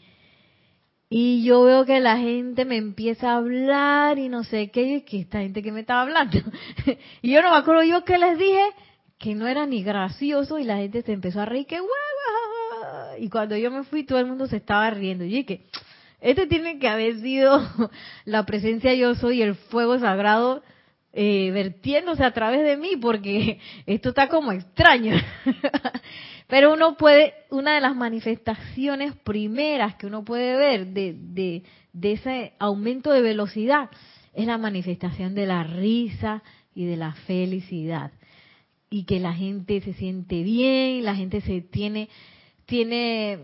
[1.16, 5.00] Y yo veo que la gente me empieza a hablar y no sé qué, y
[5.02, 6.38] que esta gente que me estaba hablando.
[7.22, 8.64] y yo no me acuerdo yo que les dije
[9.16, 13.16] que no era ni gracioso y la gente se empezó a reír, que hueva.
[13.20, 15.22] Y cuando yo me fui todo el mundo se estaba riendo.
[15.22, 15.60] Y dije,
[16.20, 17.60] este tiene que haber sido
[18.24, 20.64] la presencia yo soy, el fuego sagrado
[21.16, 25.14] eh, vertiéndose a través de mí, porque esto está como extraño.
[26.48, 31.62] Pero uno puede, una de las manifestaciones primeras que uno puede ver de,
[31.92, 33.90] de, ese aumento de velocidad
[34.34, 36.42] es la manifestación de la risa
[36.74, 38.10] y de la felicidad.
[38.90, 42.08] Y que la gente se siente bien, la gente se tiene,
[42.66, 43.38] tiene,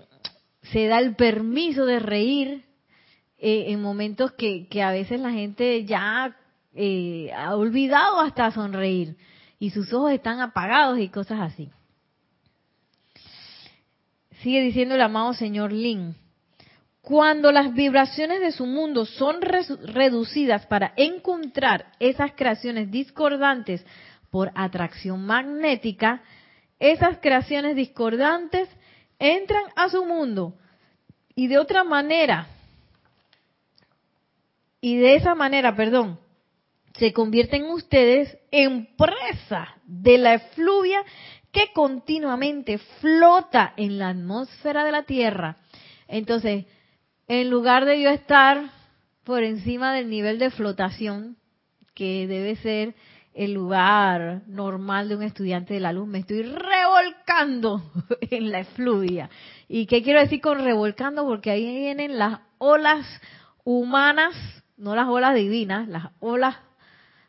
[0.63, 2.65] se da el permiso de reír
[3.39, 6.37] eh, en momentos que, que, a veces la gente ya
[6.75, 9.17] eh, ha olvidado hasta sonreír
[9.59, 11.71] y sus ojos están apagados y cosas así.
[14.43, 16.15] Sigue diciendo el amado señor Lin.
[17.03, 23.85] Cuando las vibraciones de su mundo son reducidas para encontrar esas creaciones discordantes
[24.31, 26.23] por atracción magnética,
[26.79, 28.69] esas creaciones discordantes
[29.19, 30.55] entran a su mundo
[31.35, 32.47] y de otra manera,
[34.81, 36.19] y de esa manera, perdón,
[36.99, 41.03] se convierten ustedes en presa de la efluvia
[41.53, 45.59] que continuamente flota en la atmósfera de la Tierra.
[46.09, 46.67] Entonces,
[47.29, 48.71] en lugar de yo estar
[49.25, 51.37] por encima del nivel de flotación,
[51.95, 52.95] que debe ser
[53.35, 57.83] el lugar normal de un estudiante de la luz, me estoy revolcando
[58.31, 59.31] en la efluvia.
[59.69, 61.25] ¿Y qué quiero decir con revolcando?
[61.25, 63.07] Porque ahí vienen las olas
[63.65, 64.35] humanas,
[64.77, 66.57] no las olas divinas, las olas,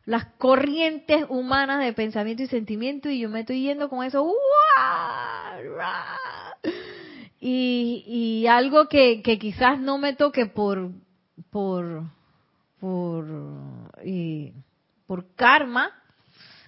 [0.05, 4.31] las corrientes humanas de pensamiento y sentimiento, y yo me estoy yendo con eso.
[7.39, 10.91] Y, algo que, quizás no me toque por,
[11.49, 12.03] por,
[12.79, 13.25] por,
[15.07, 15.91] por karma,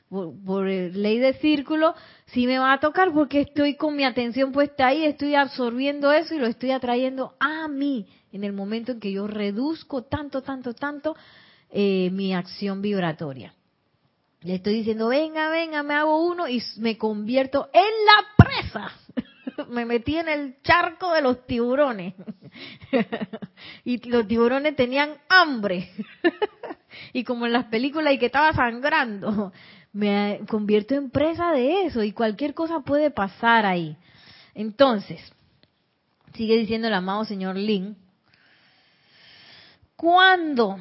[0.09, 1.95] por, ley de círculo,
[2.27, 6.36] sí me va a tocar porque estoy con mi atención puesta ahí, estoy absorbiendo eso
[6.36, 10.73] y lo estoy atrayendo a mí en el momento en que yo reduzco tanto, tanto,
[10.73, 11.15] tanto
[11.74, 13.53] eh, mi acción vibratoria.
[14.41, 18.91] Le estoy diciendo, venga, venga, me hago uno y me convierto en la presa
[19.69, 22.13] me metí en el charco de los tiburones.
[23.84, 25.89] y los tiburones tenían hambre.
[27.13, 29.51] y como en las películas y que estaba sangrando,
[29.91, 33.97] me convierto en presa de eso y cualquier cosa puede pasar ahí.
[34.53, 35.19] Entonces,
[36.34, 37.97] sigue diciendo el amado señor Lin,
[39.95, 40.78] cuando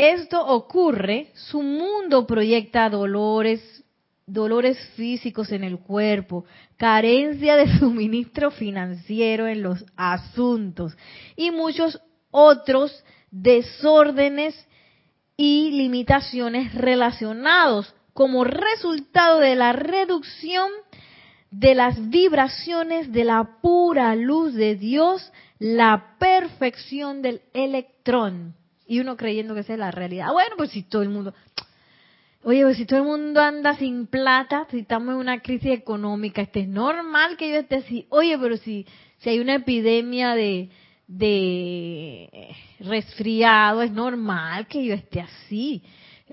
[0.00, 3.84] esto ocurre, su mundo proyecta dolores,
[4.26, 6.46] dolores físicos en el cuerpo,
[6.76, 10.96] carencia de suministro financiero en los asuntos
[11.36, 14.54] y muchos otros desórdenes
[15.36, 20.70] y limitaciones relacionados como resultado de la reducción
[21.50, 28.54] de las vibraciones de la pura luz de Dios, la perfección del electrón.
[28.90, 30.32] Y uno creyendo que esa es la realidad.
[30.32, 31.32] Bueno, pues si todo el mundo,
[32.42, 36.42] Oye, pues si todo el mundo anda sin plata, si estamos en una crisis económica,
[36.42, 38.06] este es normal que yo esté así.
[38.08, 38.84] Oye, pero si,
[39.18, 40.70] si hay una epidemia de,
[41.06, 45.84] de resfriado, es normal que yo esté así.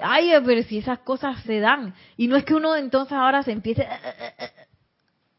[0.02, 1.94] Ay, pero si esas cosas se dan.
[2.16, 3.88] Y no es que uno entonces ahora se empiece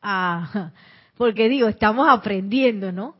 [0.02, 0.70] a...
[1.16, 3.16] Porque digo, estamos aprendiendo, ¿no?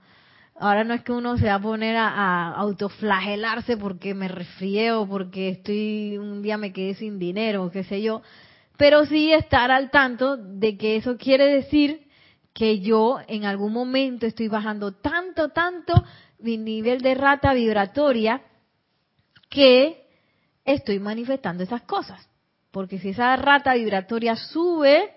[0.61, 5.07] Ahora no es que uno se va a poner a, autoflagelarse porque me resfrié o
[5.07, 8.23] porque estoy un día me quedé sin dinero, qué sé yo,
[8.77, 12.09] pero sí estar al tanto de que eso quiere decir
[12.53, 15.93] que yo en algún momento estoy bajando tanto, tanto
[16.41, 18.43] mi nivel de rata vibratoria
[19.49, 20.07] que
[20.65, 22.29] estoy manifestando esas cosas.
[22.73, 25.13] Porque si esa rata vibratoria sube,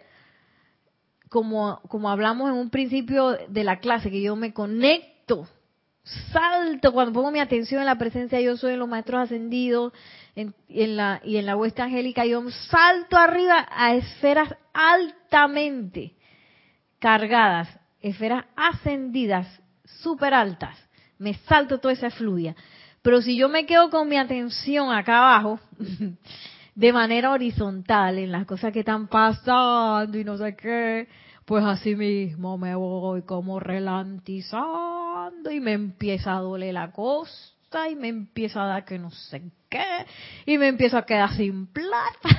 [1.30, 5.11] como, como hablamos en un principio de la clase, que yo me conecto
[6.32, 9.94] salto, cuando pongo mi atención en la presencia yo soy en los maestros ascendidos
[10.36, 16.14] y en la huesta angélica, yo salto arriba a esferas altamente
[17.00, 17.68] cargadas,
[18.02, 19.48] esferas ascendidas,
[19.86, 20.78] súper altas.
[21.18, 22.56] Me salto toda esa fluya.
[23.02, 25.60] Pero si yo me quedo con mi atención acá abajo,
[26.76, 31.08] de manera horizontal, en las cosas que están pasando y no sé qué,
[31.46, 37.96] pues así mismo me voy como relantizando y me empieza a doler la costa y
[37.96, 40.06] me empieza a dar que no sé qué
[40.46, 42.30] y me empiezo a quedar sin plata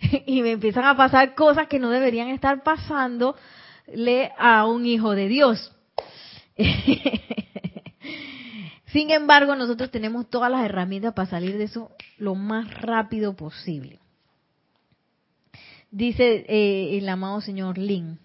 [0.26, 5.28] y me empiezan a pasar cosas que no deberían estar pasándole a un hijo de
[5.28, 5.72] Dios.
[8.86, 14.00] Sin embargo, nosotros tenemos todas las herramientas para salir de eso lo más rápido posible
[15.90, 18.18] dice eh, el amado señor Lin.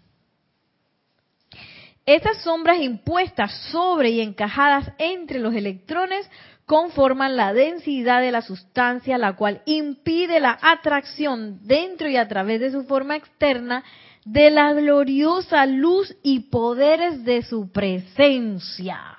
[2.06, 6.30] Estas sombras impuestas sobre y encajadas entre los electrones
[6.66, 12.60] conforman la densidad de la sustancia, la cual impide la atracción dentro y a través
[12.60, 13.84] de su forma externa
[14.26, 19.18] de la gloriosa luz y poderes de su presencia.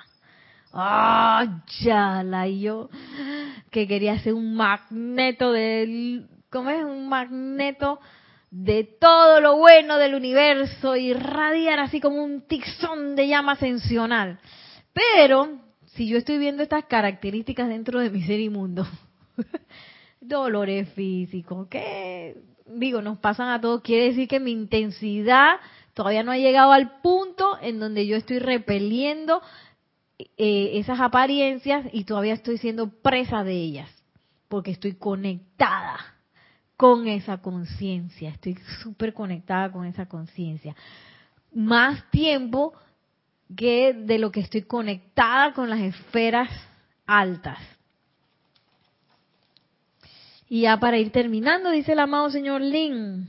[0.74, 2.90] ¡ah, ya la yo!
[3.70, 6.84] Que quería ser un magneto del, ¿cómo es?
[6.84, 8.00] Un magneto
[8.54, 14.38] de todo lo bueno del universo y radiar así como un tixón de llama ascensional.
[14.92, 18.86] Pero, si yo estoy viendo estas características dentro de mi ser inmundo,
[20.20, 22.36] dolores físicos, que
[22.66, 25.56] digo, nos pasan a todos, quiere decir que mi intensidad
[25.92, 29.42] todavía no ha llegado al punto en donde yo estoy repeliendo
[30.16, 33.90] eh, esas apariencias y todavía estoy siendo presa de ellas,
[34.46, 36.13] porque estoy conectada
[36.76, 40.74] con esa conciencia, estoy súper conectada con esa conciencia.
[41.52, 42.74] Más tiempo
[43.54, 46.50] que de lo que estoy conectada con las esferas
[47.06, 47.58] altas.
[50.48, 53.28] Y ya para ir terminando, dice el amado señor Lin.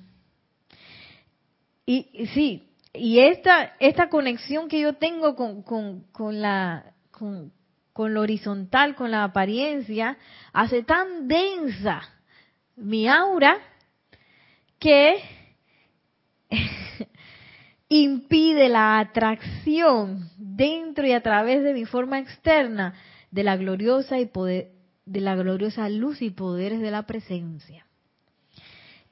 [1.86, 7.52] Y, sí, y esta, esta conexión que yo tengo con, con, la, con,
[7.94, 10.18] con lo horizontal, con la apariencia,
[10.52, 12.15] hace tan densa
[12.76, 13.58] mi aura
[14.80, 15.22] que
[17.90, 22.96] impide la atracción dentro y a través de mi forma externa
[23.32, 24.72] de la gloriosa y poder,
[25.06, 27.86] de la gloriosa luz y poderes de la presencia.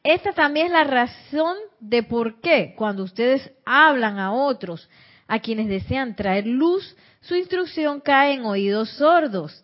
[0.03, 4.89] Esta también es la razón de por qué cuando ustedes hablan a otros,
[5.27, 9.63] a quienes desean traer luz, su instrucción cae en oídos sordos,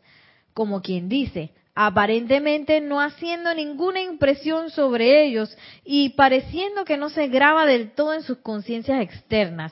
[0.54, 1.52] como quien dice,
[1.82, 8.14] aparentemente no haciendo ninguna impresión sobre ellos y pareciendo que no se graba del todo
[8.14, 9.72] en sus conciencias externas.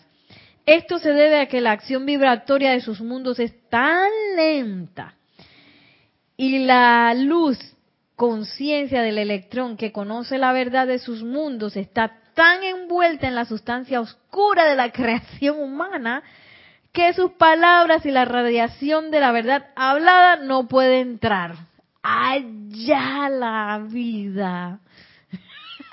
[0.65, 5.15] Esto se debe a que la acción vibratoria de sus mundos es tan lenta
[6.37, 7.59] y la luz,
[8.15, 13.43] conciencia del electrón que conoce la verdad de sus mundos está tan envuelta en la
[13.43, 16.23] sustancia oscura de la creación humana
[16.93, 21.55] que sus palabras y la radiación de la verdad hablada no puede entrar.
[22.01, 24.79] Allá la vida.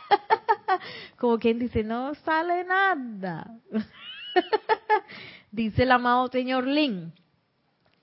[1.19, 3.59] Como quien dice, no sale nada.
[5.51, 7.13] dice el amado señor Lin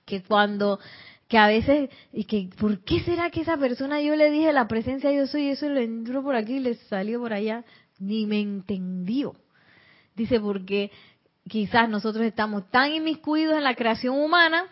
[0.04, 0.78] que cuando
[1.32, 4.68] que a veces, y que, ¿por qué será que esa persona yo le dije la
[4.68, 7.64] presencia yo soy y eso le entró por aquí y le salió por allá?
[7.98, 9.34] Ni me entendió.
[10.14, 10.90] Dice, porque
[11.48, 14.66] quizás nosotros estamos tan inmiscuidos en la creación humana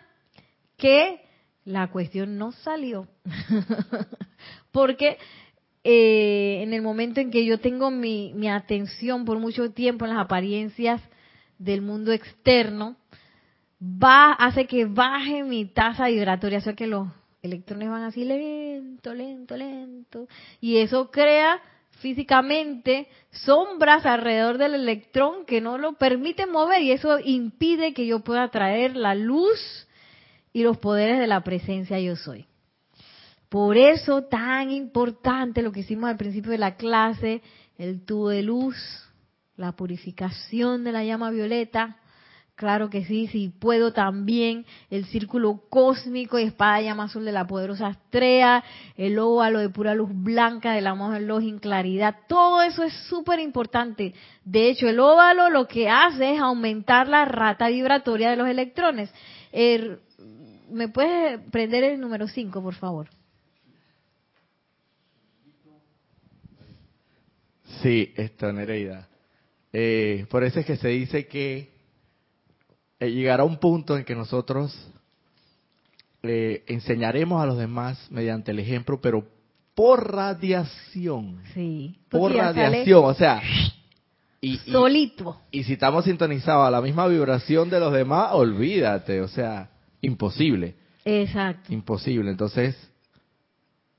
[0.77, 1.21] que
[1.65, 3.07] la cuestión no salió.
[4.71, 5.17] porque
[5.83, 10.23] eh, en el momento en que yo tengo mi, atención por mucho tiempo en las
[10.23, 11.01] apariencias
[11.57, 12.97] del mundo externo,
[13.81, 17.07] va, hace que baje mi tasa vibratoria, o sea que los
[17.41, 20.27] electrones van así lento, lento, lento,
[20.59, 21.59] y eso crea
[21.99, 28.19] físicamente sombras alrededor del electrón que no lo permiten mover y eso impide que yo
[28.19, 29.87] pueda traer la luz
[30.53, 32.45] y los poderes de la presencia yo soy.
[33.49, 37.41] Por eso tan importante lo que hicimos al principio de la clase,
[37.77, 38.75] el tubo de luz,
[39.57, 41.97] la purificación de la llama violeta,
[42.61, 47.47] Claro que sí, si puedo también el círculo cósmico y espada llama azul de la
[47.47, 48.63] poderosa estrella,
[48.97, 52.93] el óvalo de pura luz blanca del amor del luz en claridad, todo eso es
[53.09, 54.13] súper importante.
[54.45, 59.11] De hecho, el óvalo lo que hace es aumentar la rata vibratoria de los electrones.
[59.51, 59.99] Er,
[60.71, 63.09] ¿Me puedes prender el número 5, por favor?
[67.81, 69.07] Sí, esto, Nereida.
[69.73, 71.71] Eh, por eso es que se dice que
[72.99, 74.75] eh, llegará un punto en que nosotros
[76.23, 79.25] eh, enseñaremos a los demás mediante el ejemplo, pero
[79.73, 81.41] por radiación.
[81.53, 81.97] Sí.
[82.09, 83.41] Por radiación, o sea.
[84.41, 85.39] Y, solito.
[85.51, 89.69] Y, si estamos sintonizados a la misma vibración de los demás, olvídate, o sea,
[90.01, 90.75] imposible.
[91.05, 91.73] Exacto.
[91.73, 92.31] Imposible.
[92.31, 92.75] Entonces,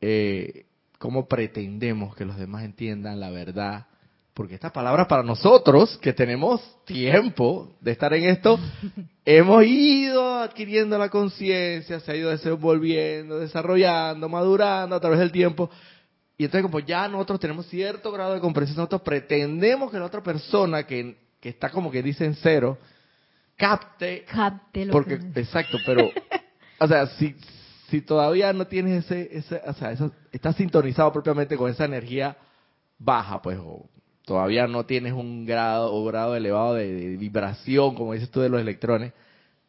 [0.01, 0.67] eh,
[0.99, 3.87] ¿cómo pretendemos que los demás entiendan la verdad?
[4.35, 8.59] porque estas palabras para nosotros, que tenemos tiempo de estar en esto,
[9.25, 15.71] hemos ido adquiriendo la conciencia, se ha ido desenvolviendo, desarrollando, madurando a través del tiempo.
[16.39, 20.23] Y entonces como ya nosotros tenemos cierto grado de comprensión, nosotros pretendemos que la otra
[20.23, 22.79] persona que, que está como que dice en cero,
[23.57, 24.25] capte.
[24.25, 26.11] Capte lo porque, Exacto, pero,
[26.79, 27.37] o sea, si,
[27.89, 32.37] si todavía no tienes ese, ese o sea, eso, estás sintonizado propiamente con esa energía
[32.99, 33.89] baja, pues, o
[34.25, 38.61] todavía no tienes un grado o grado elevado de, vibración, como dices tú, de los
[38.61, 39.13] electrones,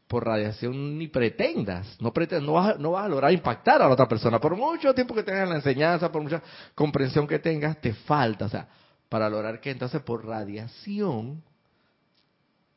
[0.08, 3.94] por radiación ni pretendas, no pretendas, no vas, no vas a lograr impactar a la
[3.94, 4.40] otra persona.
[4.40, 6.42] Por mucho tiempo que tengas la enseñanza, por mucha
[6.76, 8.68] comprensión que tengas, te falta, o sea,
[9.10, 11.42] para lograr que entonces por radiación,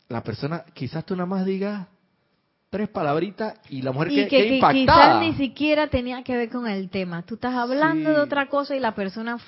[0.09, 1.87] la persona, quizás tú nada más digas,
[2.71, 6.67] tres palabritas y la mujer y que, que, quizás ni siquiera tenía que ver con
[6.67, 7.23] el tema.
[7.23, 9.39] Tú estás hablando de otra cosa y la persona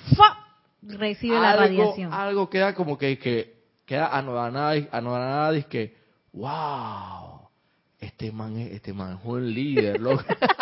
[0.81, 2.13] recibe la radiación.
[2.13, 5.95] Algo queda como que, que queda anodada, anodada, es que,
[6.33, 7.47] wow,
[7.99, 10.23] este man, este man es un líder, loco.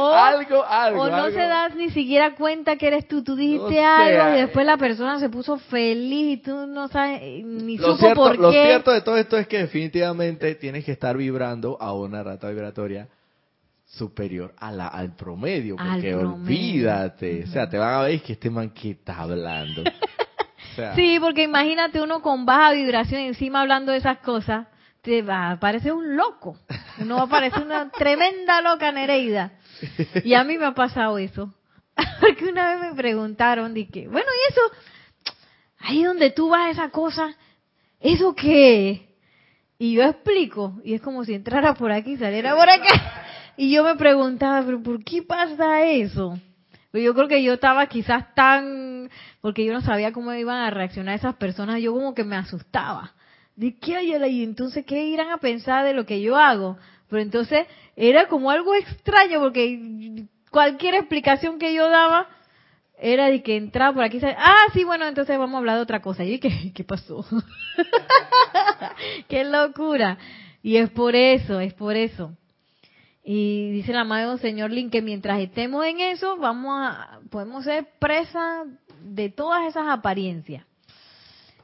[0.00, 1.02] o, algo, algo.
[1.02, 3.22] O no se das ni siquiera cuenta que eres tú.
[3.22, 7.78] Tú dijiste algo y después la persona se puso feliz y tú no sabes ni
[7.78, 8.42] supo por qué.
[8.42, 12.48] Lo cierto de todo esto es que definitivamente tienes que estar vibrando a una rata
[12.48, 13.08] vibratoria
[13.90, 18.48] superior a la, al promedio, porque olvídate, o sea, te van a ver que este
[18.48, 19.82] man que está hablando.
[20.94, 24.68] sí, porque imagínate uno con baja vibración encima hablando de esas cosas,
[25.02, 26.56] te va a parecer un loco,
[26.98, 29.52] uno va a parecer una tremenda loca Nereida.
[30.24, 31.54] Y a mí me ha pasado eso,
[32.20, 34.60] porque una vez me preguntaron, dije, bueno, ¿y eso?
[35.78, 37.34] Ahí donde tú vas esa cosa,
[38.00, 39.16] ¿eso qué?
[39.78, 43.54] Y yo explico, y es como si entrara por aquí y saliera por acá.
[43.56, 46.38] Y yo me preguntaba, ¿pero por qué pasa eso?
[46.90, 49.10] Pues yo creo que yo estaba quizás tan,
[49.40, 53.14] porque yo no sabía cómo iban a reaccionar esas personas, yo como que me asustaba.
[53.56, 54.42] ¿De qué hay ahí?
[54.42, 56.78] Entonces, ¿qué irán a pensar de lo que yo hago?
[57.10, 62.28] Pero entonces era como algo extraño porque cualquier explicación que yo daba
[62.98, 66.00] era de que entraba por aquí, ah, sí, bueno, entonces vamos a hablar de otra
[66.00, 66.24] cosa.
[66.24, 67.24] Y ¿qué, qué pasó?
[69.28, 70.18] ¡Qué locura!
[70.62, 72.36] Y es por eso, es por eso.
[73.24, 77.86] Y dice el amado señor Lin que mientras estemos en eso, vamos a, podemos ser
[77.98, 78.64] presa
[79.02, 80.64] de todas esas apariencias.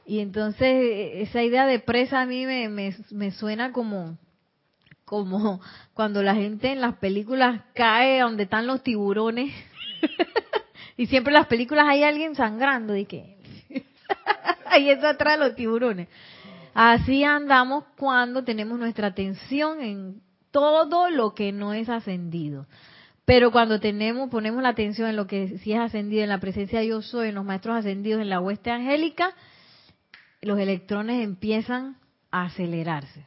[0.05, 4.17] Y entonces esa idea de presa a mí me, me, suena como,
[5.07, 5.61] como
[5.93, 9.53] cuando la gente en las películas cae donde están los tiburones.
[10.97, 13.37] y siempre en las películas hay alguien sangrando y que
[14.65, 16.09] ahí está atrás los tiburones.
[16.73, 22.67] Así andamos cuando tenemos nuestra atención en todo lo que no es ascendido.
[23.23, 26.79] Pero cuando tenemos, ponemos la atención en lo que sí es ascendido, en la presencia
[26.79, 29.33] de yo soy, en los maestros ascendidos, en la hueste angélica,
[30.41, 31.95] los electrones empiezan
[32.29, 33.25] a acelerarse.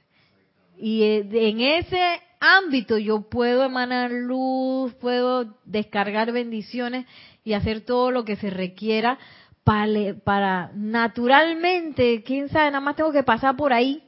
[0.80, 2.00] Y eh, en ese
[2.40, 7.06] ámbito yo puedo emanar luz, puedo descargar bendiciones
[7.44, 9.18] y hacer todo lo que se requiera
[9.62, 14.02] para, para naturalmente, quién sabe, nada más tengo que pasar por ahí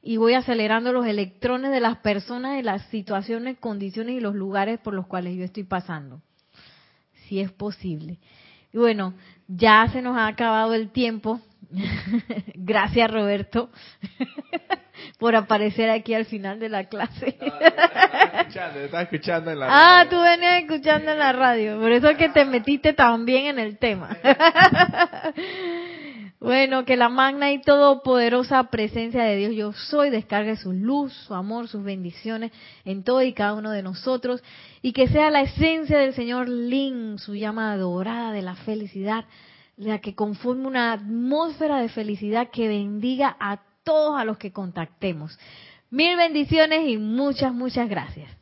[0.00, 4.78] y voy acelerando los electrones de las personas, de las situaciones, condiciones y los lugares
[4.80, 6.22] por los cuales yo estoy pasando.
[7.26, 8.18] Si es posible.
[8.72, 9.12] Y bueno,
[9.46, 11.40] ya se nos ha acabado el tiempo.
[12.54, 13.70] Gracias Roberto
[15.18, 17.36] por aparecer aquí al final de la clase.
[18.48, 21.78] Estaba escuchando, en la ah, tú venías escuchando en la radio.
[21.78, 24.16] Por eso es que te metiste también en el tema.
[26.40, 31.34] Bueno, que la magna y todopoderosa presencia de Dios yo soy descargue su luz, su
[31.34, 32.52] amor, sus bendiciones
[32.84, 34.44] en todo y cada uno de nosotros
[34.80, 39.24] y que sea la esencia del Señor Lin, su llama dorada de la felicidad,
[39.78, 45.38] la que conforme una atmósfera de felicidad que bendiga a todos a los que contactemos.
[45.90, 48.37] Mil bendiciones y muchas, muchas gracias.